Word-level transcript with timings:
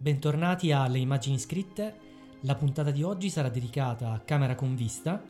Bentornati 0.00 0.70
alle 0.70 1.00
immagini 1.00 1.40
scritte. 1.40 1.98
La 2.42 2.54
puntata 2.54 2.92
di 2.92 3.02
oggi 3.02 3.30
sarà 3.30 3.48
dedicata 3.48 4.12
a 4.12 4.20
Camera 4.20 4.54
con 4.54 4.76
vista 4.76 5.20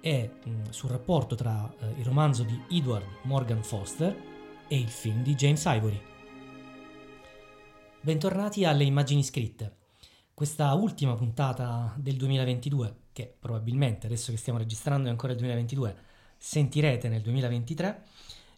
e 0.00 0.30
mh, 0.40 0.70
sul 0.70 0.90
rapporto 0.90 1.34
tra 1.34 1.68
eh, 1.80 1.98
il 1.98 2.04
romanzo 2.04 2.44
di 2.44 2.56
Edward 2.70 3.04
Morgan 3.22 3.64
Foster 3.64 4.16
e 4.68 4.78
il 4.78 4.88
film 4.88 5.24
di 5.24 5.34
James 5.34 5.64
Ivory. 5.64 6.00
Bentornati 8.00 8.64
alle 8.64 8.84
immagini 8.84 9.24
scritte. 9.24 9.78
Questa 10.32 10.72
ultima 10.74 11.16
puntata 11.16 11.92
del 11.96 12.14
2022, 12.14 12.96
che 13.10 13.34
probabilmente 13.36 14.06
adesso 14.06 14.30
che 14.30 14.38
stiamo 14.38 14.60
registrando 14.60 15.08
è 15.08 15.10
ancora 15.10 15.32
il 15.32 15.38
2022, 15.38 15.96
sentirete 16.38 17.08
nel 17.08 17.20
2023 17.20 18.02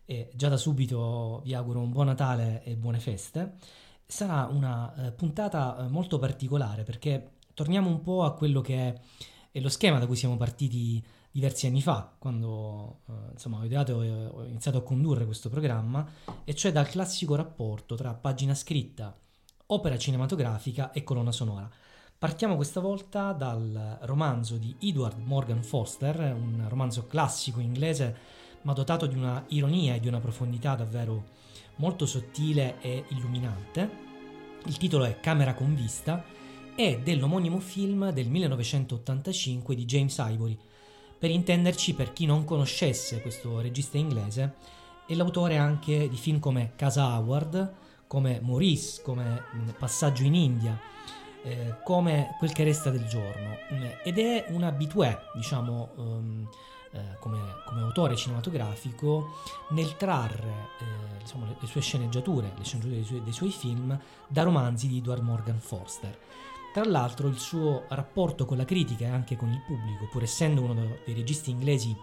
e 0.04 0.30
già 0.34 0.50
da 0.50 0.58
subito 0.58 1.40
vi 1.44 1.54
auguro 1.54 1.80
un 1.80 1.92
buon 1.92 2.06
Natale 2.06 2.62
e 2.62 2.76
buone 2.76 3.00
feste 3.00 3.84
sarà 4.06 4.46
una 4.50 4.94
eh, 4.94 5.12
puntata 5.12 5.78
eh, 5.78 5.88
molto 5.88 6.18
particolare 6.18 6.84
perché 6.84 7.32
torniamo 7.54 7.88
un 7.88 8.00
po' 8.00 8.24
a 8.24 8.34
quello 8.34 8.60
che 8.60 8.76
è, 8.76 9.00
è, 9.50 9.60
lo 9.60 9.68
schema 9.68 9.98
da 9.98 10.06
cui 10.06 10.16
siamo 10.16 10.36
partiti 10.36 11.04
diversi 11.30 11.66
anni 11.66 11.82
fa, 11.82 12.14
quando 12.18 13.00
eh, 13.08 13.12
insomma, 13.32 13.58
ho, 13.58 13.64
ideato, 13.64 13.94
ho 13.94 14.44
iniziato 14.44 14.78
a 14.78 14.82
condurre 14.82 15.26
questo 15.26 15.50
programma, 15.50 16.06
e 16.44 16.54
cioè 16.54 16.72
dal 16.72 16.88
classico 16.88 17.34
rapporto 17.34 17.94
tra 17.94 18.14
pagina 18.14 18.54
scritta, 18.54 19.14
opera 19.66 19.98
cinematografica 19.98 20.92
e 20.92 21.02
colonna 21.02 21.32
sonora. 21.32 21.68
Partiamo 22.18 22.56
questa 22.56 22.80
volta 22.80 23.32
dal 23.32 23.98
romanzo 24.02 24.56
di 24.56 24.74
Edward 24.80 25.18
Morgan 25.18 25.62
Foster, 25.62 26.18
un 26.34 26.64
romanzo 26.68 27.06
classico 27.06 27.60
inglese 27.60 28.16
ma 28.62 28.72
dotato 28.72 29.06
di 29.06 29.14
una 29.14 29.44
ironia 29.48 29.94
e 29.94 30.00
di 30.00 30.08
una 30.08 30.18
profondità 30.18 30.74
davvero 30.74 31.24
molto 31.76 32.06
sottile 32.06 32.76
e 32.80 33.04
illuminante. 33.08 34.04
Il 34.66 34.76
titolo 34.76 35.04
è 35.04 35.20
Camera 35.20 35.54
con 35.54 35.74
vista 35.74 36.24
e 36.74 37.00
dell'omonimo 37.02 37.58
film 37.58 38.10
del 38.10 38.28
1985 38.28 39.74
di 39.74 39.84
James 39.84 40.16
Ivory. 40.18 40.58
Per 41.18 41.30
intenderci, 41.30 41.94
per 41.94 42.12
chi 42.12 42.26
non 42.26 42.44
conoscesse 42.44 43.22
questo 43.22 43.60
regista 43.60 43.96
inglese, 43.96 44.54
è 45.06 45.14
l'autore 45.14 45.56
anche 45.56 46.08
di 46.08 46.16
film 46.16 46.38
come 46.40 46.72
Casa 46.76 47.16
Howard, 47.16 47.74
come 48.06 48.40
Maurice, 48.42 49.02
come 49.02 49.44
mm, 49.54 49.68
Passaggio 49.78 50.24
in 50.24 50.34
India, 50.34 50.78
eh, 51.42 51.76
come 51.84 52.34
Quel 52.38 52.52
che 52.52 52.64
resta 52.64 52.90
del 52.90 53.06
giorno. 53.06 53.56
Ed 54.02 54.18
è 54.18 54.46
un 54.48 54.64
abitué, 54.64 55.18
diciamo, 55.34 55.90
um, 55.96 56.48
eh, 56.96 57.16
come, 57.18 57.38
come, 57.64 57.82
autore 57.82 58.16
cinematografico 58.16 59.36
nel 59.70 59.96
trarre 59.96 60.70
eh, 60.80 61.20
insomma, 61.20 61.46
le, 61.46 61.56
le, 61.58 61.66
sue 61.66 61.80
sceneggiature, 61.80 62.52
le 62.56 62.64
sceneggiature 62.64 62.96
dei 62.96 63.04
suoi, 63.04 63.22
dei 63.22 63.32
suoi, 63.32 63.50
film 63.50 63.98
da 64.28 64.42
romanzi 64.42 64.88
di 64.88 64.98
Edward 64.98 65.22
Morgan 65.22 65.60
Foster. 65.60 66.18
Tra 66.72 66.84
l'altro 66.84 67.28
il 67.28 67.38
suo 67.38 67.84
rapporto 67.88 68.44
con 68.44 68.56
la 68.56 68.64
critica 68.64 69.04
e 69.04 69.08
anche 69.08 69.36
con 69.36 69.50
il 69.50 69.62
pubblico, 69.66 70.08
pur 70.10 70.22
essendo 70.22 70.62
uno 70.62 70.74
dei 71.04 71.14
registi 71.14 71.50
inglesi 71.50 71.96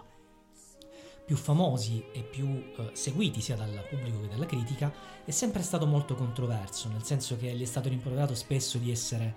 più 1.24 1.36
famosi 1.36 2.04
e 2.12 2.22
più 2.22 2.46
eh, 2.46 2.90
seguiti 2.92 3.40
sia 3.40 3.56
dal 3.56 3.86
pubblico 3.88 4.20
che 4.20 4.28
dalla 4.28 4.46
critica, 4.46 4.92
è 5.24 5.30
sempre 5.30 5.62
stato 5.62 5.86
molto 5.86 6.14
controverso, 6.14 6.88
nel 6.88 7.02
senso 7.02 7.36
che 7.36 7.52
gli 7.54 7.62
è 7.62 7.66
stato 7.66 7.88
rimproverato 7.88 8.34
spesso 8.34 8.78
di 8.78 8.90
essere 8.90 9.34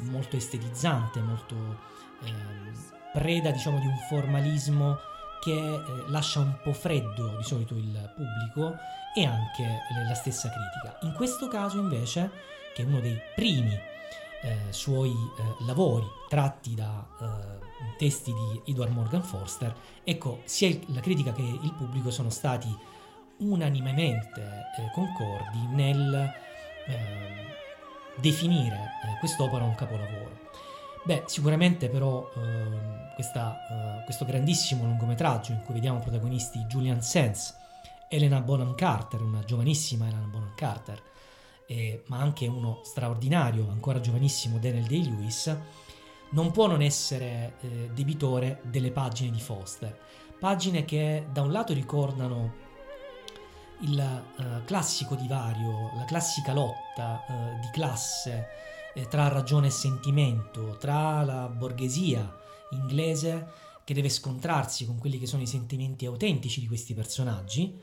molto 0.00 0.36
estetizzante, 0.36 1.20
molto 1.20 1.56
eh, 2.22 3.02
preda 3.14 3.52
diciamo 3.52 3.78
di 3.78 3.86
un 3.86 3.96
formalismo 4.08 4.98
che 5.40 5.52
eh, 5.52 5.80
lascia 6.08 6.40
un 6.40 6.56
po' 6.62 6.72
freddo 6.72 7.36
di 7.36 7.44
solito 7.44 7.74
il 7.74 8.12
pubblico 8.16 8.76
e 9.14 9.24
anche 9.24 9.78
la 10.06 10.14
stessa 10.14 10.50
critica. 10.50 10.98
In 11.06 11.12
questo 11.12 11.46
caso 11.46 11.78
invece, 11.78 12.30
che 12.74 12.82
è 12.82 12.84
uno 12.84 12.98
dei 12.98 13.16
primi 13.36 13.72
eh, 14.42 14.72
suoi 14.72 15.10
eh, 15.10 15.64
lavori 15.64 16.06
tratti 16.28 16.74
da 16.74 17.06
eh, 17.20 17.96
testi 17.96 18.32
di 18.32 18.72
Edward 18.72 18.92
Morgan 18.92 19.22
Forster, 19.22 19.72
ecco, 20.02 20.40
sia 20.44 20.76
la 20.86 21.00
critica 21.00 21.32
che 21.32 21.42
il 21.42 21.72
pubblico 21.76 22.10
sono 22.10 22.30
stati 22.30 22.74
unanimemente 23.38 24.40
eh, 24.40 24.90
concordi 24.92 25.66
nel 25.70 26.32
eh, 26.86 27.46
definire 28.16 28.90
quest'opera 29.20 29.64
un 29.64 29.74
capolavoro. 29.74 30.50
Beh, 31.04 31.24
sicuramente 31.26 31.90
però 31.90 32.30
eh, 32.34 33.12
questa, 33.14 34.00
eh, 34.00 34.04
questo 34.04 34.24
grandissimo 34.24 34.84
lungometraggio 34.84 35.52
in 35.52 35.60
cui 35.62 35.74
vediamo 35.74 35.98
protagonisti 35.98 36.60
Julian 36.60 37.02
Sands, 37.02 37.54
Elena 38.08 38.40
Bonham 38.40 38.74
Carter, 38.74 39.20
una 39.20 39.44
giovanissima 39.44 40.06
Elena 40.06 40.24
Bonham 40.24 40.54
Carter, 40.54 41.02
eh, 41.66 42.04
ma 42.06 42.20
anche 42.20 42.46
uno 42.46 42.80
straordinario, 42.84 43.68
ancora 43.68 44.00
giovanissimo 44.00 44.56
Daniel 44.56 44.86
Day-Lewis, 44.86 45.54
non 46.30 46.50
può 46.52 46.66
non 46.68 46.80
essere 46.80 47.56
eh, 47.60 47.90
debitore 47.92 48.60
delle 48.62 48.90
pagine 48.90 49.30
di 49.30 49.40
Foster. 49.40 49.98
Pagine 50.40 50.86
che 50.86 51.26
da 51.30 51.42
un 51.42 51.52
lato 51.52 51.74
ricordano 51.74 52.62
il 53.80 54.22
uh, 54.36 54.64
classico 54.64 55.14
divario, 55.14 55.90
la 55.96 56.04
classica 56.04 56.52
lotta 56.52 57.24
uh, 57.26 57.60
di 57.60 57.68
classe 57.72 58.48
eh, 58.94 59.06
tra 59.08 59.28
ragione 59.28 59.66
e 59.66 59.70
sentimento, 59.70 60.76
tra 60.78 61.22
la 61.24 61.48
borghesia 61.48 62.42
inglese 62.70 63.46
che 63.84 63.94
deve 63.94 64.08
scontrarsi 64.08 64.86
con 64.86 64.98
quelli 64.98 65.18
che 65.18 65.26
sono 65.26 65.42
i 65.42 65.46
sentimenti 65.46 66.06
autentici 66.06 66.60
di 66.60 66.66
questi 66.66 66.94
personaggi. 66.94 67.78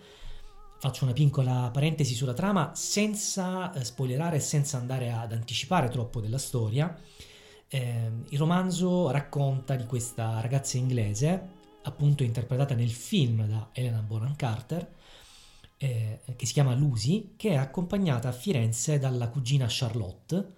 Faccio 0.80 1.04
una 1.04 1.14
piccola 1.14 1.70
parentesi 1.72 2.16
sulla 2.16 2.34
trama 2.34 2.72
senza 2.74 3.72
eh, 3.72 3.84
spoilerare 3.84 4.38
e 4.38 4.40
senza 4.40 4.78
andare 4.78 5.12
ad 5.12 5.32
anticipare 5.32 5.90
troppo 5.90 6.20
della 6.20 6.40
storia. 6.40 6.98
Eh, 7.68 8.12
il 8.30 8.40
romanzo 8.40 9.12
racconta 9.12 9.76
di 9.76 9.86
questa 9.86 10.42
ragazza 10.42 10.78
inglese, 10.78 11.60
appunto 11.84 12.24
interpretata 12.24 12.74
nel 12.74 12.90
film 12.90 13.46
da 13.46 13.70
Helena 13.74 14.02
Bonham 14.02 14.36
Carter, 14.36 14.92
eh, 15.78 16.22
che 16.36 16.46
si 16.46 16.54
chiama 16.54 16.74
Lucy, 16.74 17.34
che 17.38 17.50
è 17.52 17.56
accompagnata 17.56 18.30
a 18.30 18.34
Firenze 18.34 18.98
dalla 18.98 19.30
cugina 19.30 19.68
Charlotte, 19.70 20.54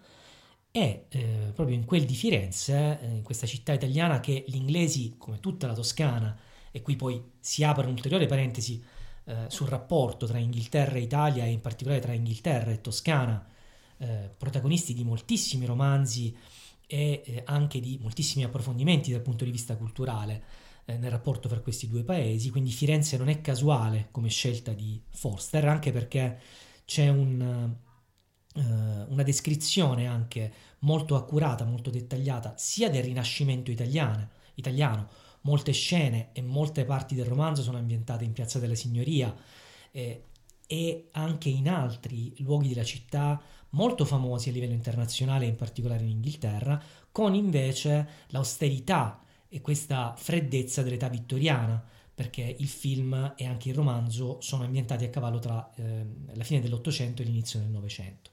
è 0.76 1.06
eh, 1.08 1.52
proprio 1.54 1.76
in 1.76 1.86
quel 1.86 2.04
di 2.04 2.16
Firenze, 2.16 3.00
eh, 3.00 3.06
in 3.06 3.22
questa 3.22 3.46
città 3.46 3.74
italiana, 3.74 4.20
che 4.20 4.44
gli 4.48 4.56
inglesi, 4.56 5.14
come 5.20 5.40
tutta 5.40 5.68
la 5.68 5.76
Toscana, 5.76 6.36
e 6.72 6.82
qui 6.82 6.96
poi 6.96 7.24
si 7.40 7.64
apre 7.64 7.86
un'ulteriore 7.86 8.26
parentesi 8.26 8.84
eh, 9.26 9.46
sul 9.50 9.68
rapporto 9.68 10.26
tra 10.26 10.40
Inghilterra 10.40 10.96
e 10.96 11.02
Italia, 11.02 11.46
e 11.46 11.52
in 11.52 11.62
particolare 11.62 12.02
tra 12.02 12.14
Inghilterra 12.14 12.72
e 12.72 12.82
Toscana, 12.82 13.48
eh, 13.98 14.32
protagonisti 14.36 14.96
di 14.96 15.04
moltissimi 15.04 15.68
romanzi 15.68 16.36
e 16.88 17.22
eh, 17.24 17.44
anche 17.46 17.80
di 17.80 18.00
moltissimi 18.02 18.44
approfondimenti 18.44 19.12
dal 19.12 19.22
punto 19.22 19.46
di 19.46 19.52
vista 19.52 19.78
culturale 19.78 20.44
eh, 20.86 20.98
nel 20.98 21.12
rapporto 21.12 21.50
fra 21.50 21.60
questi 21.60 21.88
due 21.88 22.04
paesi, 22.04 22.50
quindi 22.50 22.72
Firenze 22.72 23.16
non 23.18 23.30
è 23.30 23.42
casuale 23.42 24.08
come 24.10 24.30
scelta 24.30 24.74
di 24.74 25.00
Forster, 25.12 25.68
anche 25.68 25.92
perché 25.92 26.40
c'è 26.84 27.10
un 27.10 27.76
una 28.54 29.24
descrizione 29.24 30.08
anche 30.08 30.52
molto 30.80 31.16
accurata, 31.16 31.66
molto 31.66 31.90
dettagliata, 31.90 32.54
sia 32.58 32.90
del 32.90 33.04
Rinascimento 33.04 33.72
italiano, 33.72 34.30
italiano. 34.56 35.08
Molte 35.42 35.72
scene 35.72 36.30
e 36.34 36.42
molte 36.42 36.86
parti 36.86 37.16
del 37.16 37.26
romanzo 37.26 37.62
sono 37.62 37.78
ambientate 37.78 38.24
in 38.24 38.32
Piazza 38.32 38.60
della 38.60 38.76
Signoria 38.76 39.36
eh, 39.92 40.24
e 40.66 41.08
anche 41.12 41.50
in 41.50 41.68
altri 41.68 42.34
luoghi 42.38 42.70
della 42.70 42.86
città 42.86 43.42
molto 43.72 44.06
famosi 44.06 44.50
a 44.50 44.52
livello 44.52 44.74
internazionale, 44.74 45.46
in 45.46 45.56
particolare 45.56 46.04
in 46.04 46.12
Inghilterra, 46.12 46.82
con 47.12 47.34
invece 47.34 48.08
l'austerità 48.28 49.22
e 49.50 49.62
questa 49.62 50.16
freddezza 50.18 50.82
dell'età 50.82 51.10
vittoriana, 51.10 51.84
perché 52.16 52.56
il 52.60 52.68
film 52.68 53.34
e 53.36 53.46
anche 53.46 53.70
il 53.70 53.76
romanzo 53.76 54.40
sono 54.40 54.64
ambientati 54.64 55.04
a 55.04 55.10
cavallo 55.10 55.40
tra 55.40 55.70
eh, 55.76 56.06
la 56.34 56.44
fine 56.44 56.62
dell'Ottocento 56.62 57.22
e 57.22 57.26
l'inizio 57.26 57.60
del 57.60 57.70
Novecento. 57.70 58.32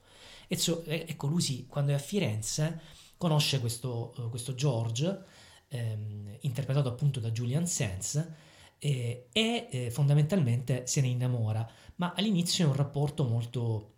E 0.51 0.57
so, 0.57 0.83
ecco, 0.83 1.27
Lucy 1.27 1.65
quando 1.65 1.91
è 1.91 1.93
a 1.93 1.97
Firenze 1.97 2.81
conosce 3.15 3.61
questo, 3.61 4.13
uh, 4.17 4.29
questo 4.29 4.53
George, 4.53 5.23
ehm, 5.69 6.39
interpretato 6.41 6.89
appunto 6.89 7.21
da 7.21 7.31
Julian 7.31 7.65
Sands, 7.65 8.15
eh, 8.77 9.27
e 9.31 9.67
eh, 9.71 9.91
fondamentalmente 9.91 10.85
se 10.87 10.99
ne 10.99 11.07
innamora, 11.07 11.65
ma 11.95 12.11
all'inizio 12.13 12.65
è 12.65 12.67
un 12.67 12.75
rapporto 12.75 13.23
molto 13.23 13.93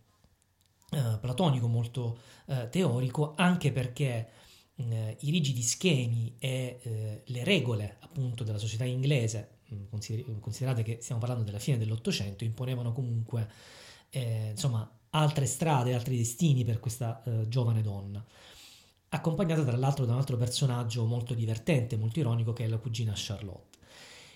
eh, 0.91 1.17
platonico, 1.19 1.67
molto 1.67 2.19
eh, 2.45 2.69
teorico, 2.69 3.33
anche 3.35 3.71
perché 3.71 4.29
i 4.75 5.29
rigidi 5.29 5.61
schemi 5.61 6.35
e 6.39 7.21
le 7.23 7.44
regole 7.44 7.97
appunto 8.00 8.44
della 8.44 8.57
società 8.57 8.83
inglese, 8.83 9.59
considerate 10.39 10.81
che 10.81 10.97
stiamo 11.00 11.21
parlando 11.21 11.44
della 11.44 11.59
fine 11.59 11.77
dell'Ottocento, 11.77 12.44
imponevano 12.44 12.91
comunque 12.91 13.47
insomma 14.09 14.91
altre 15.15 15.45
strade, 15.45 15.94
altri 15.94 16.18
destini 16.18 16.63
per 16.63 16.80
questa 16.80 17.21
uh, 17.25 17.48
giovane 17.48 17.81
donna, 17.81 18.24
accompagnata 19.10 19.63
tra 19.63 19.77
l'altro 19.77 20.06
da 20.06 20.13
un 20.13 20.19
altro 20.19 20.38
personaggio 20.38 21.06
molto 21.06 21.33
divertente, 21.33 21.98
molto 21.98 22.19
ironico, 22.19 22.54
che 22.54 22.65
è 22.65 22.68
la 22.68 22.77
cugina 22.77 23.13
Charlotte. 23.15 23.77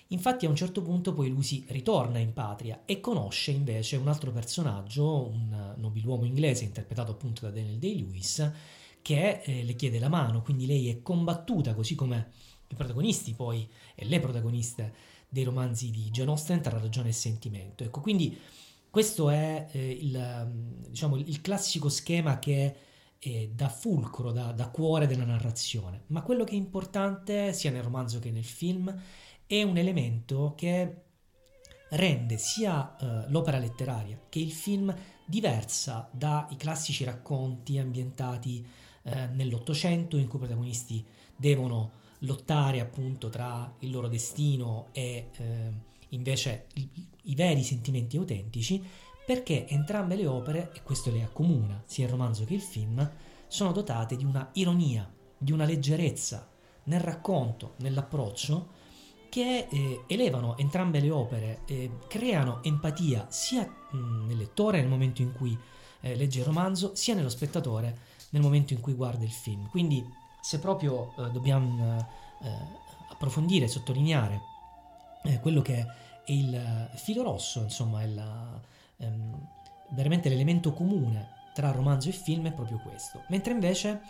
Infatti 0.10 0.46
a 0.46 0.50
un 0.50 0.56
certo 0.56 0.82
punto 0.82 1.14
poi 1.14 1.30
Lucy 1.30 1.66
ritorna 1.68 2.20
in 2.20 2.32
patria 2.32 2.84
e 2.86 3.02
conosce 3.02 3.52
invece 3.52 3.98
un 3.98 4.08
altro 4.08 4.32
personaggio, 4.32 5.28
un 5.28 5.74
nobiluomo 5.76 6.24
inglese 6.24 6.64
interpretato 6.64 7.12
appunto 7.12 7.42
da 7.42 7.52
Daniel 7.52 7.78
Day-Lewis, 7.78 8.52
che 9.02 9.42
eh, 9.44 9.64
le 9.64 9.74
chiede 9.74 10.00
la 10.00 10.10
mano, 10.10 10.42
quindi 10.42 10.66
lei 10.66 10.90
è 10.90 11.02
combattuta 11.02 11.74
così 11.74 11.96
come 11.96 12.32
i 12.70 12.76
protagonisti 12.76 13.34
poi 13.34 13.68
e 13.96 14.06
le 14.06 14.20
protagoniste 14.20 14.94
dei 15.28 15.44
romanzi 15.44 15.92
di 15.92 16.10
Jane 16.10 16.30
Austen 16.30 16.62
tra 16.62 16.80
ragione 16.80 17.10
e 17.10 17.14
sentimento. 17.14 17.84
Ecco, 17.84 18.00
quindi 18.00 18.38
questo 18.98 19.30
è 19.30 19.68
eh, 19.74 19.92
il, 19.92 20.88
diciamo, 20.88 21.18
il 21.18 21.40
classico 21.42 21.88
schema 21.88 22.40
che 22.40 22.76
eh, 23.20 23.52
da 23.54 23.70
fulcro, 23.70 24.32
da, 24.32 24.52
da, 24.54 24.70
cuore 24.70 25.06
della 25.06 25.24
narrazione. 25.24 26.06
Ma 26.08 26.24
quello 26.24 26.44
che 26.44 26.54
è 26.54 26.56
importante, 26.56 27.54
sia 27.54 27.70
nel 27.70 27.84
romanzo 27.84 28.18
che 28.18 28.32
nel 28.32 28.44
film, 28.44 28.92
è 29.46 29.62
un 29.62 29.78
elemento 29.78 30.56
che 30.58 31.04
rende 31.92 32.40
sia 32.40 32.98
eh, 32.98 33.30
l'opera 33.30 33.60
letteraria 33.60 34.20
che 34.30 34.40
il 34.40 34.52
film 34.52 34.92
diversa 35.24 36.10
dai 36.12 36.56
classici 36.56 37.04
racconti 37.04 37.78
ambientati 37.78 38.68
eh, 39.04 39.28
nell'Ottocento 39.28 40.18
in 40.18 40.26
cui 40.28 40.38
i 40.38 40.42
protagonisti 40.42 41.06
devono 41.36 41.92
lottare 42.22 42.80
appunto 42.80 43.30
tra 43.30 43.72
il 43.82 43.92
loro 43.92 44.08
destino 44.08 44.88
e 44.92 45.30
eh, 45.38 45.86
invece 46.10 46.68
i, 46.76 46.90
i 47.24 47.36
veri 47.36 47.64
sentimenti 47.64 48.18
autentici 48.18 48.84
perché 49.26 49.68
entrambe 49.68 50.16
le 50.16 50.26
opere, 50.26 50.72
e 50.74 50.82
questo 50.84 51.12
le 51.12 51.22
accomuna, 51.22 51.84
sia 51.86 52.06
il 52.06 52.12
romanzo 52.12 52.46
che 52.46 52.54
il 52.54 52.62
film, 52.62 53.12
sono 53.48 53.74
dotate 53.74 54.16
di 54.16 54.24
una 54.24 54.50
ironia, 54.54 55.12
di 55.38 55.52
una 55.52 55.66
leggerezza 55.66 56.50
nel 56.84 57.02
racconto, 57.02 57.74
nell'approccio, 57.80 58.76
che 59.30 59.68
eh, 59.70 60.04
elevano 60.08 60.56
entrambe 60.58 61.02
le 61.02 61.12
opere, 61.12 61.60
eh, 61.66 61.92
creano 62.08 62.64
empatia 62.64 63.28
sia 63.30 63.64
mh, 63.66 64.28
nel 64.28 64.38
lettore 64.38 64.80
nel 64.80 64.90
momento 64.90 65.22
in 65.22 65.34
cui 65.34 65.58
eh, 66.00 66.16
legge 66.16 66.40
il 66.40 66.46
romanzo, 66.46 66.96
sia 66.96 67.14
nello 67.14 67.28
spettatore 67.28 67.98
nel 68.30 68.42
momento 68.42 68.72
in 68.72 68.80
cui 68.80 68.94
guarda 68.94 69.26
il 69.26 69.32
film. 69.32 69.68
Quindi 69.70 70.02
se 70.42 70.60
proprio 70.60 71.14
eh, 71.18 71.32
dobbiamo 71.32 71.98
eh, 72.42 72.50
approfondire 73.10 73.68
sottolineare 73.68 74.56
eh, 75.24 75.40
quello 75.40 75.62
che 75.62 75.76
è 75.76 75.88
il 76.32 76.90
filo 76.96 77.24
rosso, 77.24 77.62
insomma, 77.62 78.02
è 78.02 78.08
la, 78.08 78.60
ehm, 78.98 79.48
veramente 79.90 80.30
l'elemento 80.30 80.74
comune 80.74 81.36
tra 81.54 81.72
romanzo 81.72 82.10
e 82.10 82.12
film 82.12 82.48
è 82.48 82.52
proprio 82.52 82.80
questo. 82.80 83.24
Mentre 83.30 83.54
invece 83.54 84.02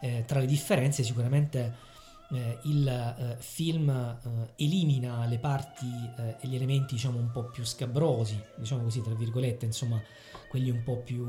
eh, 0.00 0.24
tra 0.26 0.40
le 0.40 0.46
differenze 0.46 1.02
sicuramente 1.02 1.86
eh, 2.30 2.58
il 2.64 2.88
eh, 2.88 3.36
film 3.38 3.88
eh, 3.88 4.64
elimina 4.64 5.24
le 5.26 5.38
parti 5.38 5.86
eh, 6.18 6.36
e 6.40 6.48
gli 6.48 6.54
elementi 6.54 6.94
diciamo 6.94 7.18
un 7.18 7.30
po' 7.30 7.44
più 7.44 7.64
scabrosi, 7.64 8.40
diciamo 8.56 8.82
così 8.82 9.02
tra 9.02 9.14
virgolette, 9.14 9.64
insomma 9.64 10.00
quelli 10.48 10.70
un 10.70 10.82
po' 10.82 10.98
più 10.98 11.24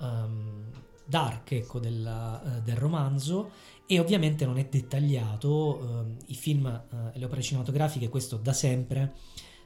um, 0.00 0.70
dark 1.06 1.52
ecco, 1.52 1.78
del, 1.78 2.04
uh, 2.04 2.60
del, 2.62 2.76
romanzo 2.76 3.50
e 3.86 3.98
ovviamente 4.00 4.44
non 4.44 4.58
è 4.58 4.66
dettagliato, 4.66 5.76
uh, 5.76 6.16
i 6.26 6.34
film 6.34 6.64
uh, 6.64 6.96
e 7.12 7.18
le 7.18 7.24
opere 7.24 7.42
cinematografiche 7.42 8.08
questo 8.08 8.36
da 8.36 8.52
sempre 8.52 9.14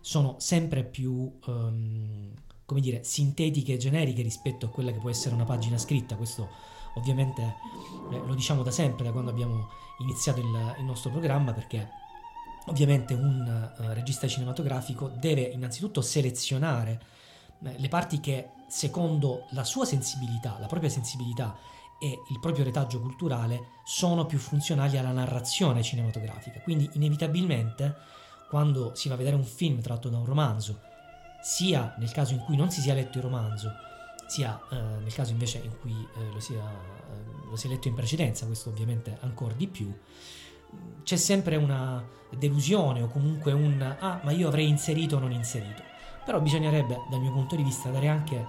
sono 0.00 0.36
sempre 0.38 0.84
più 0.84 1.38
um, 1.46 2.32
come 2.70 2.80
dire, 2.80 3.02
sintetiche 3.02 3.72
e 3.72 3.76
generiche 3.78 4.22
rispetto 4.22 4.66
a 4.66 4.68
quella 4.68 4.92
che 4.92 4.98
può 4.98 5.10
essere 5.10 5.34
una 5.34 5.44
pagina 5.44 5.76
scritta. 5.76 6.14
Questo 6.14 6.48
ovviamente 6.94 7.56
eh, 8.12 8.22
lo 8.24 8.32
diciamo 8.34 8.62
da 8.62 8.70
sempre, 8.70 9.04
da 9.04 9.10
quando 9.10 9.32
abbiamo 9.32 9.68
iniziato 9.98 10.38
il, 10.38 10.76
il 10.78 10.84
nostro 10.84 11.10
programma, 11.10 11.52
perché 11.52 11.88
ovviamente 12.66 13.12
un 13.14 13.72
uh, 13.76 13.92
regista 13.92 14.28
cinematografico 14.28 15.08
deve 15.08 15.40
innanzitutto 15.40 16.00
selezionare 16.00 16.92
eh, 16.92 17.19
le 17.60 17.88
parti 17.88 18.20
che 18.20 18.50
secondo 18.68 19.46
la 19.50 19.64
sua 19.64 19.84
sensibilità, 19.84 20.56
la 20.58 20.66
propria 20.66 20.90
sensibilità 20.90 21.56
e 21.98 22.22
il 22.30 22.40
proprio 22.40 22.64
retaggio 22.64 23.00
culturale 23.00 23.72
sono 23.84 24.24
più 24.24 24.38
funzionali 24.38 24.96
alla 24.96 25.12
narrazione 25.12 25.82
cinematografica. 25.82 26.60
Quindi 26.60 26.88
inevitabilmente 26.94 27.94
quando 28.48 28.94
si 28.94 29.08
va 29.08 29.14
a 29.14 29.18
vedere 29.18 29.36
un 29.36 29.44
film 29.44 29.80
tratto 29.80 30.08
da 30.08 30.18
un 30.18 30.24
romanzo 30.24 30.80
sia 31.42 31.94
nel 31.98 32.10
caso 32.10 32.32
in 32.32 32.40
cui 32.40 32.56
non 32.56 32.70
si 32.70 32.80
sia 32.80 32.94
letto 32.94 33.18
il 33.18 33.24
romanzo, 33.24 33.72
sia 34.26 34.60
eh, 34.70 34.76
nel 34.76 35.12
caso 35.12 35.32
invece 35.32 35.58
in 35.58 35.78
cui 35.80 35.92
eh, 35.92 36.32
lo, 36.32 36.40
sia, 36.40 36.62
eh, 36.62 37.48
lo, 37.48 37.56
sia, 37.56 37.68
letto 37.68 37.88
in 37.88 37.94
precedenza, 37.94 38.46
questo 38.46 38.70
ovviamente 38.70 39.18
ancora 39.20 39.54
di 39.54 39.66
più, 39.66 39.92
c'è 41.02 41.16
sempre 41.16 41.56
una 41.56 42.02
delusione 42.30 43.02
o 43.02 43.08
comunque 43.08 43.52
un 43.52 43.80
ah, 43.98 44.20
ma 44.22 44.30
io 44.30 44.48
avrei 44.48 44.68
inserito 44.68 45.16
o 45.16 45.18
non 45.18 45.32
inserito. 45.32 45.89
Però 46.24 46.40
bisognerebbe, 46.40 47.02
dal 47.08 47.20
mio 47.20 47.32
punto 47.32 47.56
di 47.56 47.62
vista, 47.62 47.90
dare 47.90 48.08
anche 48.08 48.46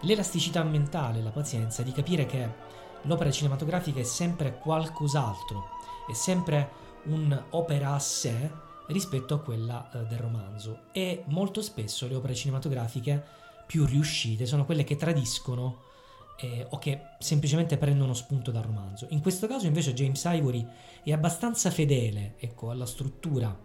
l'elasticità 0.00 0.62
mentale, 0.62 1.22
la 1.22 1.30
pazienza 1.30 1.82
di 1.82 1.92
capire 1.92 2.26
che 2.26 2.48
l'opera 3.02 3.30
cinematografica 3.30 4.00
è 4.00 4.04
sempre 4.04 4.58
qualcos'altro, 4.58 5.68
è 6.08 6.12
sempre 6.12 6.82
un'opera 7.04 7.94
a 7.94 7.98
sé 7.98 8.50
rispetto 8.88 9.34
a 9.34 9.40
quella 9.40 9.90
eh, 9.90 10.04
del 10.06 10.18
romanzo 10.18 10.84
e 10.92 11.24
molto 11.28 11.62
spesso 11.62 12.06
le 12.06 12.14
opere 12.14 12.34
cinematografiche 12.34 13.22
più 13.66 13.86
riuscite 13.86 14.44
sono 14.44 14.66
quelle 14.66 14.84
che 14.84 14.96
tradiscono 14.96 15.84
eh, 16.38 16.66
o 16.68 16.78
che 16.78 17.00
semplicemente 17.18 17.78
prendono 17.78 18.12
spunto 18.12 18.50
dal 18.50 18.64
romanzo. 18.64 19.06
In 19.10 19.20
questo 19.20 19.46
caso 19.46 19.66
invece 19.66 19.94
James 19.94 20.22
Ivory 20.24 20.66
è 21.02 21.12
abbastanza 21.12 21.70
fedele 21.70 22.34
ecco, 22.38 22.70
alla 22.70 22.86
struttura, 22.86 23.56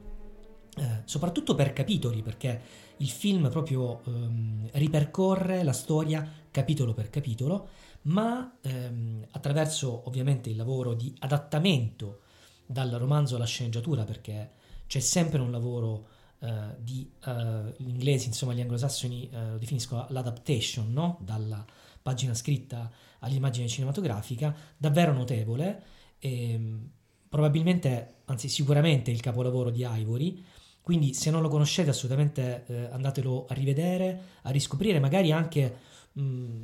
eh, 0.80 1.02
soprattutto 1.04 1.56
per 1.56 1.74
capitoli, 1.74 2.22
perché 2.22 2.62
il 2.98 3.10
film 3.10 3.50
proprio 3.50 4.02
ehm, 4.06 4.70
ripercorre 4.74 5.64
la 5.64 5.74
storia 5.74 6.26
capitolo 6.50 6.94
per 6.94 7.10
capitolo, 7.10 7.68
ma 8.04 8.58
ehm, 8.62 9.28
attraverso 9.32 10.04
ovviamente 10.06 10.50
il 10.50 10.56
lavoro 10.56 10.94
di 10.94 11.14
adattamento 11.20 12.22
dal 12.66 12.92
romanzo 12.92 13.36
alla 13.36 13.46
sceneggiatura, 13.46 14.06
perché 14.06 14.52
c'è 14.88 15.00
sempre 15.00 15.40
un 15.42 15.52
lavoro 15.52 16.08
uh, 16.40 16.48
di 16.78 17.12
uh, 17.26 17.74
gli 17.78 17.90
inglesi, 17.90 18.28
insomma 18.28 18.54
gli 18.54 18.62
anglosassoni 18.62 19.30
uh, 19.32 19.52
lo 19.52 19.58
definiscono 19.58 20.06
l'adaptation, 20.10 20.94
no? 20.94 21.18
dalla 21.22 21.66
pagina 22.02 22.34
scritta 22.34 22.90
all'immagine 23.20 23.68
cinematografica, 23.68 24.56
davvero 24.78 25.14
notevole, 25.14 25.84
e, 26.20 26.52
ehm, 26.54 26.90
probabilmente, 27.28 28.22
anzi 28.26 28.50
sicuramente 28.50 29.12
il 29.12 29.20
capolavoro 29.20 29.70
di 29.70 29.86
Ivory, 29.88 30.44
quindi 30.82 31.14
se 31.14 31.30
non 31.30 31.42
lo 31.42 31.50
conoscete 31.50 31.90
assolutamente 31.90 32.64
eh, 32.68 32.90
andatelo 32.92 33.46
a 33.48 33.54
rivedere, 33.54 34.22
a 34.44 34.50
riscoprire, 34.50 35.00
magari 35.00 35.32
anche 35.32 35.78
mh, 36.14 36.62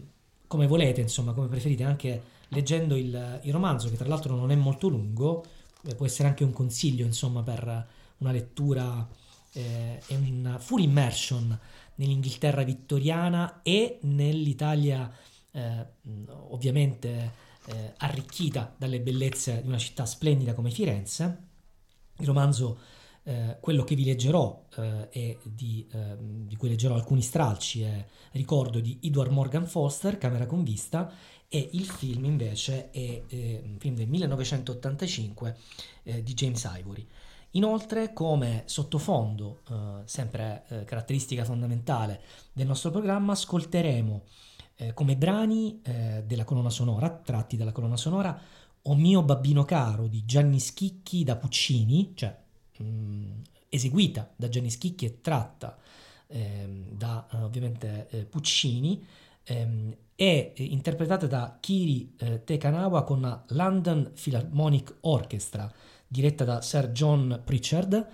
come 0.48 0.68
volete, 0.68 1.02
insomma, 1.02 1.34
come 1.34 1.48
preferite, 1.48 1.84
anche 1.84 2.24
leggendo 2.50 2.96
il, 2.96 3.40
il 3.44 3.52
romanzo, 3.52 3.90
che 3.90 3.98
tra 3.98 4.08
l'altro 4.08 4.36
non 4.36 4.52
è 4.52 4.56
molto 4.56 4.88
lungo, 4.88 5.44
eh, 5.84 5.96
può 5.96 6.06
essere 6.06 6.28
anche 6.28 6.44
un 6.44 6.54
consiglio, 6.54 7.06
insomma, 7.06 7.44
per 7.44 7.88
una 8.18 8.32
lettura 8.32 9.08
eh, 9.54 10.02
e 10.06 10.16
una 10.16 10.58
full 10.60 10.82
immersion 10.82 11.58
nell'Inghilterra 11.96 12.64
vittoriana 12.64 13.62
e 13.64 14.00
nell'Italia 14.02 15.12
eh, 15.52 15.86
ovviamente 16.50 17.32
eh, 17.66 17.94
arricchita 17.98 18.74
dalle 18.78 19.00
bellezze 19.00 19.62
di 19.62 19.68
una 19.68 19.78
città 19.78 20.06
splendida 20.06 20.54
come 20.54 20.72
Firenze. 20.72 21.44
Il 22.18 22.26
romanzo, 22.26 22.80
eh, 23.28 23.58
quello 23.60 23.84
che 23.84 23.96
vi 23.96 24.06
leggerò 24.06 24.66
eh, 25.12 25.40
di, 25.44 25.88
ehm, 25.92 26.48
di, 26.48 26.56
cui 26.56 26.70
leggerò 26.70 26.96
alcuni 26.96 27.22
stralci 27.22 27.82
è 27.82 28.06
Ricordo 28.32 28.80
di 28.80 29.00
Edward 29.02 29.32
Morgan 29.32 29.66
Foster, 29.66 30.18
Camera 30.18 30.46
con 30.46 30.64
vista, 30.64 31.12
e 31.48 31.70
il 31.74 31.86
film 31.86 32.26
invece 32.26 32.90
è 32.92 33.24
eh, 33.28 33.62
un 33.64 33.78
film 33.80 33.96
del 33.96 34.08
1985 34.08 35.58
di 36.04 36.34
James 36.34 36.70
Ivory. 36.78 37.08
Inoltre, 37.52 38.12
come 38.14 38.64
sottofondo, 38.66 39.62
eh, 39.70 40.02
sempre 40.06 40.66
eh, 40.68 40.84
caratteristica 40.84 41.46
fondamentale 41.46 42.22
del 42.52 42.68
nostro 42.68 42.92
programma, 42.92 43.32
ascolteremo 43.32 44.24
eh, 44.76 44.94
come 44.94 45.16
brani 45.16 45.82
eh, 45.82 46.24
della 46.28 46.44
colonna 46.44 46.70
sonora, 46.70 47.10
tratti 47.10 47.58
dalla 47.58 47.72
colonna 47.72 47.98
sonora, 47.98 48.40
O 48.88 48.94
mio 48.94 49.24
babbino 49.24 49.64
caro 49.64 50.06
di 50.06 50.26
Gianni 50.26 50.60
Schicchi 50.60 51.24
da 51.24 51.38
Puccini, 51.38 52.12
cioè 52.14 52.38
mh, 52.78 52.86
mm, 52.86 53.32
eseguita 53.70 54.32
da 54.36 54.50
Gianni 54.50 54.70
Schicchi 54.70 55.06
e 55.06 55.22
tratta 55.22 55.78
ehm, 56.28 56.92
da 56.92 57.28
eh, 57.32 57.38
ovviamente 57.38 58.08
eh, 58.10 58.26
Puccini, 58.26 59.06
ehm, 59.44 59.96
è 60.16 60.54
interpretata 60.56 61.28
da 61.28 61.58
Kiri 61.60 62.16
Tekanawa 62.46 63.04
con 63.04 63.20
la 63.20 63.44
London 63.50 64.14
Philharmonic 64.14 64.96
Orchestra 65.02 65.70
diretta 66.08 66.46
da 66.46 66.62
Sir 66.62 66.92
John 66.92 67.42
Pritchard, 67.44 68.08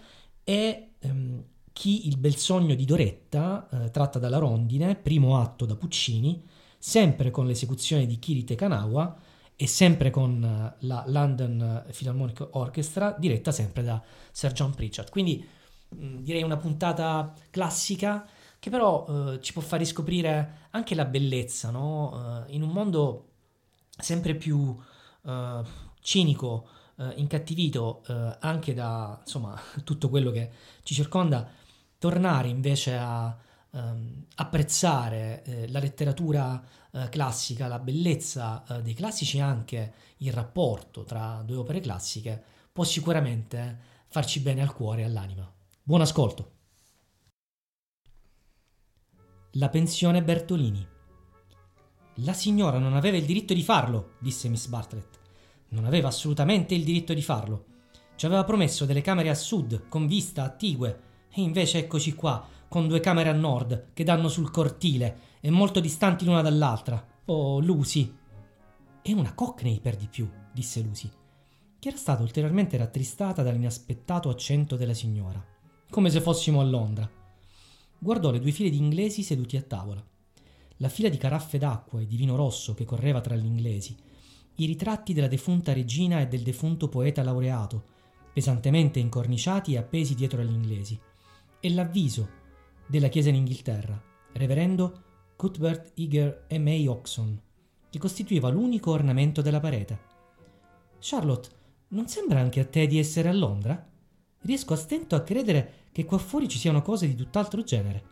e 0.43 0.89
ehm, 0.97 1.43
Chi 1.73 2.07
il 2.07 2.17
bel 2.17 2.35
sogno 2.35 2.75
di 2.75 2.85
Doretta, 2.85 3.67
eh, 3.69 3.91
tratta 3.91 4.19
dalla 4.19 4.37
Rondine, 4.37 4.95
primo 4.95 5.37
atto 5.39 5.65
da 5.65 5.75
Puccini, 5.75 6.43
sempre 6.77 7.31
con 7.31 7.47
l'esecuzione 7.47 8.05
di 8.05 8.19
Kirite 8.19 8.55
Kanawa 8.55 9.17
e 9.61 9.67
sempre 9.67 10.09
con 10.09 10.41
uh, 10.41 10.85
la 10.87 11.03
London 11.05 11.85
Philharmonic 11.95 12.47
Orchestra, 12.53 13.15
diretta 13.15 13.51
sempre 13.51 13.83
da 13.83 14.01
Sir 14.31 14.53
John 14.53 14.73
Pritchard. 14.73 15.11
Quindi 15.11 15.47
mm, 15.93 16.17
direi 16.23 16.41
una 16.41 16.57
puntata 16.57 17.31
classica 17.51 18.27
che 18.57 18.71
però 18.71 19.05
eh, 19.33 19.39
ci 19.39 19.53
può 19.53 19.61
far 19.61 19.77
riscoprire 19.77 20.69
anche 20.71 20.95
la 20.95 21.05
bellezza, 21.05 21.69
no? 21.69 22.45
Eh, 22.47 22.55
in 22.55 22.63
un 22.63 22.71
mondo 22.71 23.33
sempre 23.95 24.33
più 24.33 24.75
eh, 25.27 25.61
cinico, 25.99 26.67
eh, 26.97 27.13
incattivito 27.17 28.01
eh, 28.07 28.37
anche 28.39 28.73
da 28.73 29.15
insomma, 29.21 29.59
tutto 29.85 30.09
quello 30.09 30.31
che 30.31 30.49
ci 30.81 30.95
circonda, 30.95 31.47
tornare 31.99 32.47
invece 32.47 32.97
a 32.97 33.37
ehm, 33.73 34.25
apprezzare 34.37 35.43
eh, 35.43 35.67
la 35.69 35.79
letteratura 35.79 36.63
classica, 37.09 37.67
la 37.67 37.79
bellezza 37.79 38.63
dei 38.81 38.93
classici 38.93 39.37
e 39.37 39.41
anche 39.41 39.93
il 40.17 40.33
rapporto 40.33 41.03
tra 41.03 41.41
due 41.45 41.57
opere 41.57 41.79
classiche 41.79 42.43
può 42.71 42.83
sicuramente 42.83 43.79
farci 44.07 44.41
bene 44.41 44.61
al 44.61 44.73
cuore 44.73 45.01
e 45.01 45.05
all'anima. 45.05 45.51
Buon 45.83 46.01
ascolto! 46.01 46.51
La 49.55 49.69
pensione 49.69 50.23
Bertolini. 50.23 50.87
La 52.15 52.33
signora 52.33 52.77
non 52.77 52.95
aveva 52.95 53.17
il 53.17 53.25
diritto 53.25 53.53
di 53.53 53.63
farlo, 53.63 54.13
disse 54.19 54.47
Miss 54.47 54.67
Bartlett. 54.67 55.19
Non 55.69 55.85
aveva 55.85 56.09
assolutamente 56.09 56.75
il 56.75 56.83
diritto 56.83 57.13
di 57.13 57.21
farlo. 57.21 57.65
Ci 58.15 58.25
aveva 58.25 58.43
promesso 58.43 58.85
delle 58.85 59.01
camere 59.01 59.29
a 59.29 59.35
sud, 59.35 59.87
con 59.87 60.07
vista 60.07 60.43
a 60.43 60.49
Tigue, 60.49 61.01
e 61.29 61.41
invece 61.41 61.79
eccoci 61.79 62.13
qua, 62.13 62.45
con 62.67 62.87
due 62.87 62.99
camere 62.99 63.29
a 63.29 63.33
nord, 63.33 63.87
che 63.93 64.03
danno 64.03 64.27
sul 64.27 64.51
cortile, 64.51 65.19
e 65.41 65.49
molto 65.49 65.81
distanti 65.81 66.23
l'una 66.23 66.41
dall'altra. 66.41 67.05
Oh, 67.25 67.59
Lucy! 67.59 68.15
E 69.01 69.13
una 69.13 69.33
cockney 69.33 69.81
per 69.81 69.97
di 69.97 70.07
più, 70.07 70.29
disse 70.53 70.81
Lucy, 70.81 71.09
che 71.79 71.89
era 71.89 71.97
stata 71.97 72.21
ulteriormente 72.21 72.77
rattristata 72.77 73.43
dall'inaspettato 73.43 74.29
accento 74.29 74.77
della 74.77 74.93
signora, 74.93 75.43
come 75.89 76.09
se 76.09 76.21
fossimo 76.21 76.61
a 76.61 76.63
Londra 76.63 77.19
guardò 78.03 78.31
le 78.31 78.39
due 78.39 78.49
file 78.49 78.71
di 78.71 78.77
inglesi 78.77 79.21
seduti 79.21 79.57
a 79.57 79.61
tavola. 79.61 80.03
La 80.77 80.89
fila 80.89 81.07
di 81.07 81.17
caraffe 81.17 81.59
d'acqua 81.59 82.01
e 82.01 82.07
di 82.07 82.15
vino 82.15 82.35
rosso 82.35 82.73
che 82.73 82.83
correva 82.83 83.21
tra 83.21 83.35
gli 83.35 83.45
inglesi, 83.45 83.95
i 84.55 84.65
ritratti 84.65 85.13
della 85.13 85.27
defunta 85.27 85.71
regina 85.71 86.19
e 86.19 86.27
del 86.27 86.41
defunto 86.41 86.89
poeta 86.89 87.21
laureato, 87.21 87.83
pesantemente 88.33 88.97
incorniciati 88.97 89.73
e 89.73 89.77
appesi 89.77 90.15
dietro 90.15 90.41
agli 90.41 90.51
inglesi, 90.51 90.99
e 91.59 91.69
l'avviso 91.69 92.27
della 92.87 93.07
chiesa 93.07 93.29
in 93.29 93.35
Inghilterra, 93.35 94.01
reverendo 94.33 95.03
Cuthbert 95.41 95.93
Eager 95.95 96.45
M. 96.51 96.67
A. 96.67 96.91
Oxon, 96.91 97.41
che 97.89 97.97
costituiva 97.97 98.49
l'unico 98.49 98.91
ornamento 98.91 99.41
della 99.41 99.59
parete. 99.59 99.99
Charlotte, 100.99 101.49
non 101.87 102.07
sembra 102.07 102.39
anche 102.39 102.59
a 102.59 102.65
te 102.65 102.85
di 102.85 102.99
essere 102.99 103.27
a 103.27 103.33
Londra? 103.33 103.89
Riesco 104.41 104.73
a 104.73 104.77
stento 104.77 105.15
a 105.15 105.21
credere 105.21 105.87
che 105.91 106.05
qua 106.05 106.19
fuori 106.19 106.47
ci 106.47 106.59
siano 106.59 106.83
cose 106.83 107.07
di 107.07 107.15
tutt'altro 107.15 107.63
genere. 107.63 108.03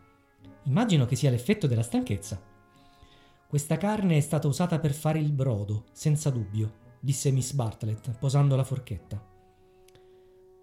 Immagino 0.64 1.06
che 1.06 1.14
sia 1.14 1.30
l'effetto 1.30 1.68
della 1.68 1.84
stanchezza. 1.84 2.42
Questa 3.46 3.76
carne 3.76 4.16
è 4.16 4.20
stata 4.20 4.48
usata 4.48 4.80
per 4.80 4.92
fare 4.92 5.20
il 5.20 5.30
brodo, 5.30 5.84
senza 5.92 6.30
dubbio, 6.30 6.72
disse 6.98 7.30
Miss 7.30 7.52
Bartlett, 7.52 8.10
posando 8.18 8.56
la 8.56 8.64
forchetta. 8.64 9.24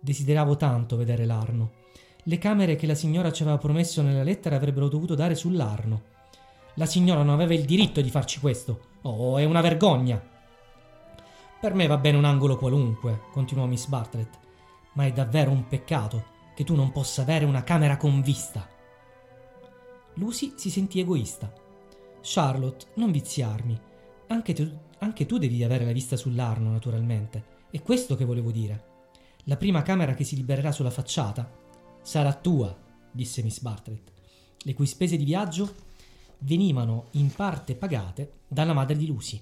Desideravo 0.01 0.57
tanto 0.57 0.97
vedere 0.97 1.23
l'Arno. 1.23 1.75
Le 2.23 2.37
camere 2.37 2.75
che 2.75 2.87
la 2.87 2.93
signora 2.93 3.31
ci 3.31 3.43
aveva 3.43 3.57
promesso 3.57 4.01
nella 4.01 4.23
lettera 4.23 4.57
avrebbero 4.57 4.89
dovuto 4.89 5.15
dare 5.15 5.33
sull'Arno. 5.33 6.15
La 6.77 6.85
signora 6.85 7.23
non 7.23 7.33
aveva 7.33 7.55
il 7.55 7.65
diritto 7.65 8.01
di 8.01 8.11
farci 8.11 8.39
questo. 8.39 8.81
Oh, 9.01 9.39
è 9.39 9.43
una 9.45 9.61
vergogna. 9.61 10.21
Per 11.59 11.73
me 11.73 11.87
va 11.87 11.97
bene 11.97 12.17
un 12.17 12.25
angolo 12.25 12.55
qualunque, 12.55 13.23
continuò 13.31 13.65
Miss 13.65 13.87
Bartlett, 13.87 14.37
ma 14.93 15.05
è 15.07 15.11
davvero 15.11 15.49
un 15.49 15.67
peccato 15.67 16.35
che 16.55 16.63
tu 16.63 16.75
non 16.75 16.91
possa 16.91 17.23
avere 17.23 17.45
una 17.45 17.63
camera 17.63 17.97
con 17.97 18.21
vista. 18.21 18.69
Lucy 20.15 20.53
si 20.55 20.69
sentì 20.69 20.99
egoista. 20.99 21.51
Charlotte, 22.21 22.85
non 22.95 23.11
viziarmi. 23.11 23.79
Anche 24.27 24.53
tu, 24.53 24.71
anche 24.99 25.25
tu 25.25 25.39
devi 25.39 25.63
avere 25.63 25.83
la 25.83 25.91
vista 25.91 26.15
sull'Arno, 26.15 26.69
naturalmente. 26.69 27.55
È 27.71 27.81
questo 27.81 28.15
che 28.15 28.25
volevo 28.25 28.51
dire. 28.51 28.85
La 29.45 29.57
prima 29.57 29.81
camera 29.81 30.13
che 30.13 30.23
si 30.23 30.35
libererà 30.35 30.71
sulla 30.71 30.91
facciata 30.91 31.51
sarà 32.03 32.33
tua, 32.33 32.75
disse 33.11 33.41
Miss 33.41 33.61
Bartlett, 33.61 34.11
le 34.59 34.73
cui 34.75 34.85
spese 34.85 35.17
di 35.17 35.25
viaggio 35.25 35.85
venivano 36.39 37.07
in 37.11 37.31
parte 37.33 37.75
pagate 37.75 38.41
dalla 38.47 38.73
madre 38.73 38.97
di 38.97 39.07
Lucy. 39.07 39.41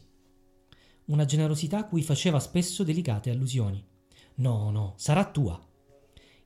Una 1.06 1.26
generosità 1.26 1.86
cui 1.86 2.02
faceva 2.02 2.40
spesso 2.40 2.84
delicate 2.84 3.30
allusioni. 3.30 3.84
No, 4.36 4.70
no, 4.72 4.94
sarà 4.98 5.30
tua. 5.30 5.60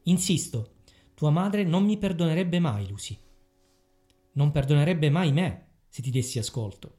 Insisto, 0.04 0.76
tua 1.14 1.30
madre 1.30 1.64
non 1.64 1.86
mi 1.86 1.98
perdonerebbe 1.98 2.60
mai, 2.60 2.88
Lucy. 2.88 3.18
Non 4.34 4.52
perdonerebbe 4.52 5.10
mai 5.10 5.32
me 5.32 5.68
se 5.88 6.02
ti 6.02 6.12
dessi 6.12 6.40
ascolto. 6.40 6.98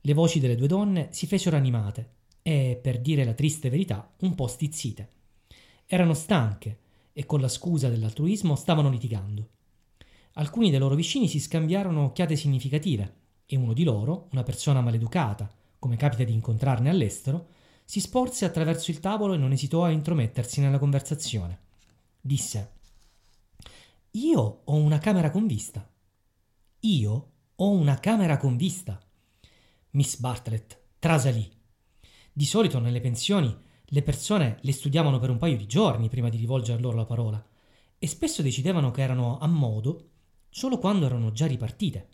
Le 0.00 0.12
voci 0.12 0.38
delle 0.38 0.54
due 0.54 0.68
donne 0.68 1.08
si 1.12 1.26
fecero 1.26 1.56
animate 1.56 2.14
e, 2.42 2.78
per 2.80 3.00
dire 3.00 3.24
la 3.24 3.34
triste 3.34 3.70
verità, 3.70 4.14
un 4.20 4.34
po' 4.34 4.46
stizzite. 4.46 5.10
Erano 5.86 6.14
stanche 6.14 6.78
e 7.12 7.24
con 7.26 7.40
la 7.40 7.48
scusa 7.48 7.88
dell'altruismo 7.88 8.54
stavano 8.54 8.90
litigando. 8.90 9.48
Alcuni 10.38 10.70
dei 10.70 10.78
loro 10.78 10.94
vicini 10.94 11.28
si 11.28 11.40
scambiarono 11.40 12.04
occhiate 12.04 12.36
significative 12.36 13.14
e 13.46 13.56
uno 13.56 13.72
di 13.72 13.84
loro, 13.84 14.28
una 14.32 14.42
persona 14.42 14.80
maleducata, 14.80 15.50
come 15.78 15.96
capita 15.96 16.24
di 16.24 16.32
incontrarne 16.32 16.90
all'estero, 16.90 17.48
si 17.84 18.00
sporse 18.00 18.44
attraverso 18.44 18.90
il 18.90 19.00
tavolo 19.00 19.34
e 19.34 19.38
non 19.38 19.52
esitò 19.52 19.84
a 19.84 19.90
intromettersi 19.90 20.60
nella 20.60 20.78
conversazione 20.78 21.64
disse 22.26 22.72
Io 24.12 24.62
ho 24.64 24.74
una 24.74 24.98
camera 24.98 25.30
con 25.30 25.46
vista. 25.46 25.88
Io 26.80 27.30
ho 27.54 27.70
una 27.70 27.98
camera 27.98 28.36
con 28.36 28.56
vista. 28.56 29.00
Miss 29.90 30.18
Bartlett 30.18 30.78
trasalì. 30.98 31.50
Di 32.32 32.44
solito 32.44 32.80
nelle 32.80 33.00
pensioni 33.00 33.56
le 33.90 34.02
persone 34.02 34.58
le 34.60 34.72
studiavano 34.72 35.18
per 35.18 35.30
un 35.30 35.38
paio 35.38 35.56
di 35.56 35.66
giorni 35.66 36.08
prima 36.08 36.28
di 36.28 36.36
rivolger 36.36 36.80
loro 36.80 36.96
la 36.96 37.06
parola 37.06 37.42
e 37.98 38.06
spesso 38.06 38.42
decidevano 38.42 38.90
che 38.90 39.02
erano 39.02 39.38
a 39.38 39.46
modo 39.46 40.10
solo 40.56 40.78
quando 40.78 41.04
erano 41.04 41.32
già 41.32 41.44
ripartite. 41.44 42.08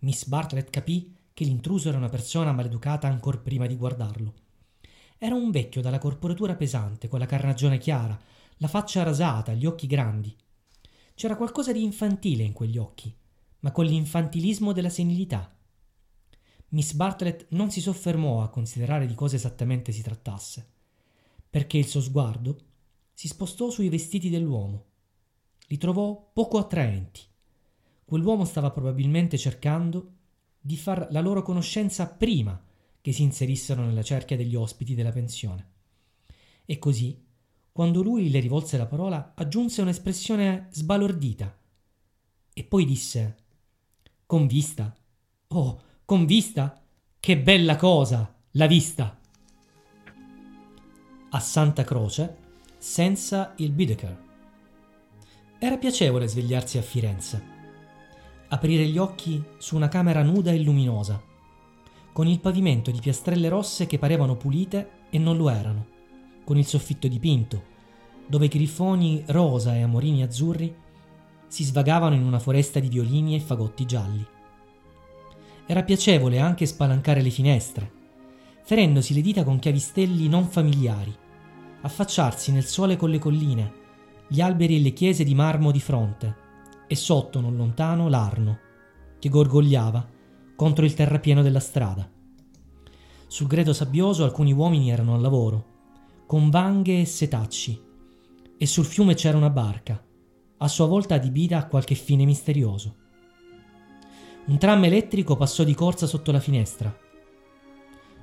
Miss 0.00 0.24
Bartlett 0.26 0.70
capì 0.70 1.14
che 1.32 1.44
l'intruso 1.44 1.88
era 1.88 1.98
una 1.98 2.08
persona 2.08 2.50
maleducata 2.50 3.06
ancor 3.06 3.42
prima 3.42 3.68
di 3.68 3.76
guardarlo. 3.76 4.34
Era 5.18 5.36
un 5.36 5.52
vecchio 5.52 5.80
dalla 5.80 6.00
corporatura 6.00 6.56
pesante, 6.56 7.06
con 7.06 7.20
la 7.20 7.26
carnagione 7.26 7.78
chiara, 7.78 8.20
la 8.56 8.66
faccia 8.66 9.04
rasata, 9.04 9.52
gli 9.52 9.66
occhi 9.66 9.86
grandi. 9.86 10.36
C'era 11.14 11.36
qualcosa 11.36 11.70
di 11.70 11.84
infantile 11.84 12.42
in 12.42 12.52
quegli 12.52 12.76
occhi, 12.76 13.16
ma 13.60 13.70
con 13.70 13.84
l'infantilismo 13.84 14.72
della 14.72 14.90
senilità. 14.90 15.56
Miss 16.70 16.92
Bartlett 16.94 17.46
non 17.50 17.70
si 17.70 17.80
soffermò 17.80 18.42
a 18.42 18.48
considerare 18.48 19.06
di 19.06 19.14
cosa 19.14 19.36
esattamente 19.36 19.92
si 19.92 20.02
trattasse, 20.02 20.72
perché 21.48 21.78
il 21.78 21.86
suo 21.86 22.00
sguardo 22.00 22.58
si 23.12 23.28
spostò 23.28 23.70
sui 23.70 23.88
vestiti 23.88 24.28
dell'uomo. 24.28 24.86
Li 25.68 25.78
trovò 25.78 26.32
poco 26.32 26.58
attraenti. 26.58 27.30
Quell'uomo 28.04 28.44
stava 28.44 28.70
probabilmente 28.70 29.38
cercando 29.38 30.12
di 30.60 30.76
far 30.76 31.08
la 31.10 31.20
loro 31.20 31.42
conoscenza 31.42 32.06
prima 32.08 32.60
che 33.00 33.12
si 33.12 33.22
inserissero 33.22 33.82
nella 33.82 34.02
cerchia 34.02 34.36
degli 34.36 34.54
ospiti 34.54 34.94
della 34.94 35.12
pensione. 35.12 35.72
E 36.64 36.78
così 36.78 37.24
quando 37.74 38.02
lui 38.02 38.30
le 38.30 38.38
rivolse 38.38 38.76
la 38.76 38.86
parola, 38.86 39.32
aggiunse 39.34 39.82
un'espressione 39.82 40.68
sbalordita. 40.70 41.58
E 42.52 42.62
poi 42.62 42.84
disse: 42.84 43.36
Con 44.26 44.46
vista? 44.46 44.94
Oh, 45.48 45.80
con 46.04 46.24
vista? 46.24 46.80
Che 47.18 47.36
bella 47.36 47.74
cosa, 47.74 48.32
la 48.52 48.68
vista! 48.68 49.18
A 51.30 51.40
Santa 51.40 51.82
Croce, 51.82 52.36
senza 52.78 53.54
il 53.56 53.72
Bideker. 53.72 54.22
Era 55.58 55.76
piacevole 55.76 56.28
svegliarsi 56.28 56.78
a 56.78 56.82
Firenze, 56.82 57.42
aprire 58.48 58.86
gli 58.86 58.98
occhi 58.98 59.42
su 59.58 59.76
una 59.76 59.88
camera 59.88 60.22
nuda 60.22 60.52
e 60.52 60.60
luminosa, 60.60 61.20
con 62.12 62.26
il 62.26 62.40
pavimento 62.40 62.90
di 62.90 63.00
piastrelle 63.00 63.48
rosse 63.48 63.86
che 63.86 63.98
parevano 63.98 64.36
pulite 64.36 64.90
e 65.10 65.18
non 65.18 65.36
lo 65.36 65.48
erano 65.48 65.92
con 66.44 66.58
il 66.58 66.66
soffitto 66.66 67.08
dipinto, 67.08 67.72
dove 68.26 68.48
grifoni 68.48 69.24
rosa 69.26 69.74
e 69.74 69.82
amorini 69.82 70.22
azzurri 70.22 70.72
si 71.48 71.64
svagavano 71.64 72.14
in 72.14 72.24
una 72.24 72.38
foresta 72.38 72.78
di 72.78 72.88
violini 72.88 73.34
e 73.34 73.40
fagotti 73.40 73.86
gialli. 73.86 74.24
Era 75.66 75.82
piacevole 75.82 76.38
anche 76.38 76.66
spalancare 76.66 77.22
le 77.22 77.30
finestre, 77.30 77.90
ferendosi 78.62 79.14
le 79.14 79.22
dita 79.22 79.44
con 79.44 79.58
chiavistelli 79.58 80.28
non 80.28 80.46
familiari, 80.46 81.14
affacciarsi 81.80 82.52
nel 82.52 82.64
sole 82.64 82.96
con 82.96 83.10
le 83.10 83.18
colline, 83.18 83.72
gli 84.28 84.40
alberi 84.40 84.76
e 84.76 84.80
le 84.80 84.92
chiese 84.92 85.24
di 85.24 85.34
marmo 85.34 85.70
di 85.70 85.80
fronte, 85.80 86.36
e 86.86 86.94
sotto 86.96 87.40
non 87.40 87.56
lontano 87.56 88.08
l'Arno, 88.08 88.58
che 89.18 89.28
gorgogliava 89.28 90.08
contro 90.56 90.84
il 90.84 90.94
terrapieno 90.94 91.42
della 91.42 91.60
strada. 91.60 92.08
Sul 93.26 93.46
greto 93.46 93.72
sabbioso 93.72 94.24
alcuni 94.24 94.52
uomini 94.52 94.90
erano 94.90 95.14
al 95.14 95.20
lavoro, 95.20 95.72
con 96.26 96.50
vanghe 96.50 97.00
e 97.00 97.04
setacci, 97.04 97.82
e 98.56 98.66
sul 98.66 98.84
fiume 98.84 99.14
c'era 99.14 99.36
una 99.36 99.50
barca, 99.50 100.02
a 100.58 100.68
sua 100.68 100.86
volta 100.86 101.16
adibita 101.16 101.58
a 101.58 101.66
qualche 101.66 101.94
fine 101.94 102.24
misterioso. 102.24 102.96
Un 104.46 104.58
tram 104.58 104.84
elettrico 104.84 105.36
passò 105.36 105.64
di 105.64 105.74
corsa 105.74 106.06
sotto 106.06 106.30
la 106.30 106.38
finestra. 106.38 106.94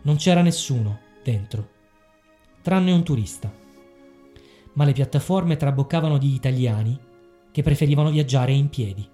Non 0.03 0.15
c'era 0.15 0.41
nessuno 0.41 0.99
dentro, 1.23 1.69
tranne 2.61 2.91
un 2.91 3.03
turista. 3.03 3.51
Ma 4.73 4.85
le 4.85 4.93
piattaforme 4.93 5.57
traboccavano 5.57 6.17
di 6.17 6.33
italiani 6.33 7.09
che 7.51 7.61
preferivano 7.63 8.09
viaggiare 8.09 8.53
in 8.53 8.69
piedi. 8.69 9.07